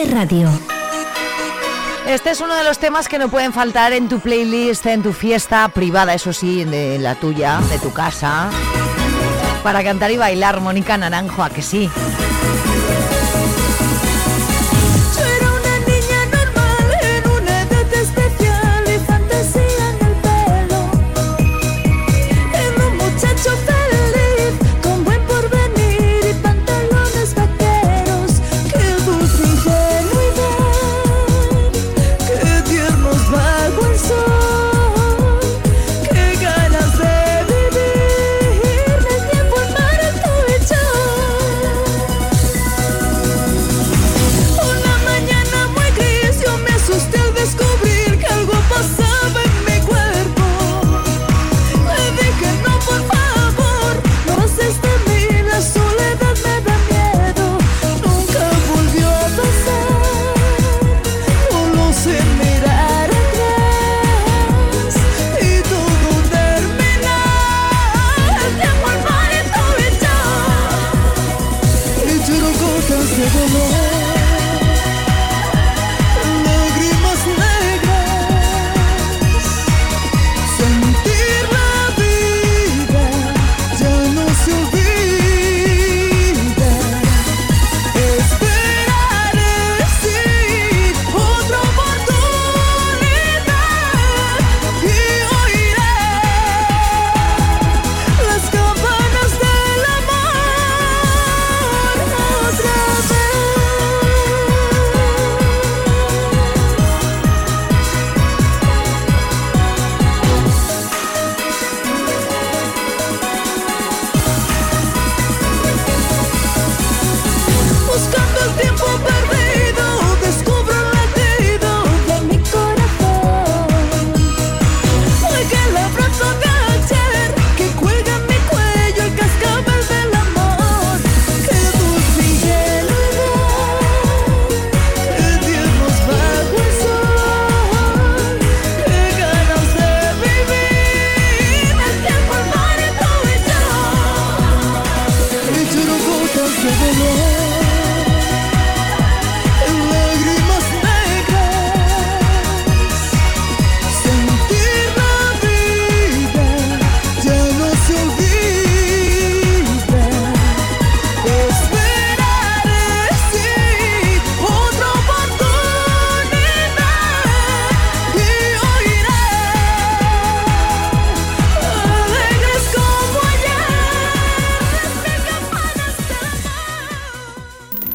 Radio. 0.09 0.49
Este 2.07 2.31
es 2.31 2.41
uno 2.41 2.55
de 2.55 2.63
los 2.63 2.79
temas 2.79 3.07
que 3.07 3.19
no 3.19 3.29
pueden 3.29 3.53
faltar 3.53 3.93
en 3.93 4.09
tu 4.09 4.19
playlist, 4.19 4.85
en 4.87 5.03
tu 5.03 5.13
fiesta 5.13 5.67
privada, 5.69 6.13
eso 6.13 6.33
sí, 6.33 6.63
de 6.63 6.97
la 6.97 7.15
tuya, 7.15 7.59
de 7.69 7.77
tu 7.79 7.93
casa. 7.93 8.49
Para 9.63 9.83
cantar 9.83 10.09
y 10.11 10.17
bailar, 10.17 10.61
Mónica 10.61 10.97
Naranjo, 10.97 11.43
a 11.43 11.49
que 11.49 11.61
sí. 11.61 11.89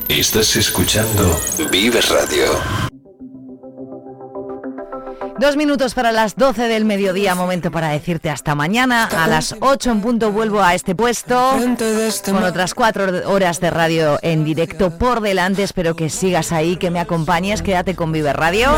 Estás 0.08 0.54
escuchando 0.56 1.40
Vive 1.70 2.00
Radio. 2.02 2.83
Dos 5.38 5.56
minutos 5.56 5.94
para 5.94 6.12
las 6.12 6.36
12 6.36 6.68
del 6.68 6.84
mediodía, 6.84 7.34
momento 7.34 7.72
para 7.72 7.88
decirte 7.88 8.30
hasta 8.30 8.54
mañana. 8.54 9.04
A 9.06 9.26
las 9.26 9.56
8 9.60 9.90
en 9.90 10.00
punto 10.00 10.30
vuelvo 10.30 10.62
a 10.62 10.74
este 10.74 10.94
puesto 10.94 11.58
con 12.24 12.44
otras 12.44 12.72
cuatro 12.74 13.28
horas 13.28 13.58
de 13.60 13.70
radio 13.70 14.18
en 14.22 14.44
directo 14.44 14.90
por 14.96 15.20
delante. 15.20 15.64
Espero 15.64 15.96
que 15.96 16.08
sigas 16.08 16.52
ahí, 16.52 16.76
que 16.76 16.90
me 16.90 17.00
acompañes, 17.00 17.62
quédate 17.62 17.96
con 17.96 18.12
Vive 18.12 18.32
Radio. 18.32 18.70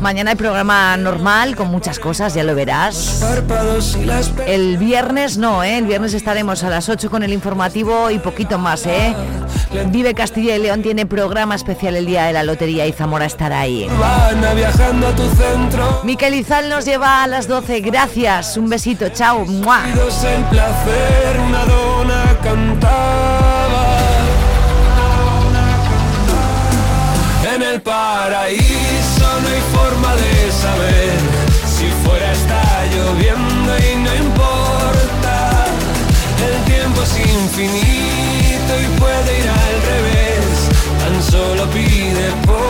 Mañana 0.00 0.30
hay 0.30 0.36
programa 0.36 0.96
normal 0.96 1.56
con 1.56 1.68
muchas 1.68 1.98
cosas, 1.98 2.32
ya 2.34 2.44
lo 2.44 2.54
verás. 2.54 3.20
El 4.46 4.78
viernes 4.78 5.36
no, 5.36 5.64
¿eh? 5.64 5.78
El 5.78 5.86
viernes 5.86 6.14
estaremos 6.14 6.62
a 6.62 6.70
las 6.70 6.88
8 6.88 7.10
con 7.10 7.24
el 7.24 7.32
informativo 7.32 8.10
y 8.10 8.20
poquito 8.20 8.58
más, 8.58 8.86
¿eh? 8.86 9.14
Vive 9.86 10.14
Castilla 10.14 10.56
y 10.56 10.60
León 10.60 10.82
tiene 10.82 11.06
programa 11.06 11.54
especial 11.56 11.96
el 11.96 12.06
día 12.06 12.24
de 12.26 12.32
la 12.32 12.44
lotería 12.44 12.86
y 12.86 12.92
Zamora 12.92 13.26
estará 13.26 13.60
ahí. 13.60 13.88
viajando 14.54 15.08
a 15.08 15.16
tu 15.16 15.28
centro. 15.40 16.00
Miquel 16.04 16.34
Izal 16.34 16.68
nos 16.68 16.84
lleva 16.84 17.22
a 17.22 17.26
las 17.26 17.48
12. 17.48 17.80
Gracias. 17.80 18.56
Un 18.56 18.68
besito. 18.68 19.08
Chao. 19.08 19.44
¡Mua! 19.46 19.82
el 19.86 20.44
placer, 20.44 21.40
una 21.48 21.64
dona 21.64 22.38
cantaba. 22.42 23.90
En 27.54 27.62
el 27.62 27.80
paraíso 27.82 29.26
no 29.42 29.48
hay 29.48 29.62
forma 29.74 30.14
de 30.14 30.52
saber 30.52 31.18
si 31.66 31.86
fuera 32.04 32.32
está 32.32 32.62
lloviendo 32.94 33.70
y 33.78 33.96
no 33.96 34.14
importa. 34.14 35.66
El 36.46 36.64
tiempo 36.72 37.02
es 37.02 37.18
infinito 37.18 38.72
y 38.84 39.00
puede 39.00 39.40
ir 39.40 39.48
al 39.48 39.76
revés. 39.92 40.68
Tan 41.00 41.22
solo 41.22 41.66
pide 41.70 42.30
por 42.46 42.69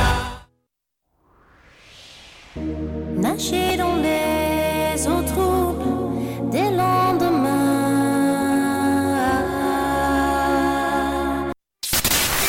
Nager 2.57 3.77
dans 3.77 3.95
les 3.95 5.07
entrées. 5.07 5.50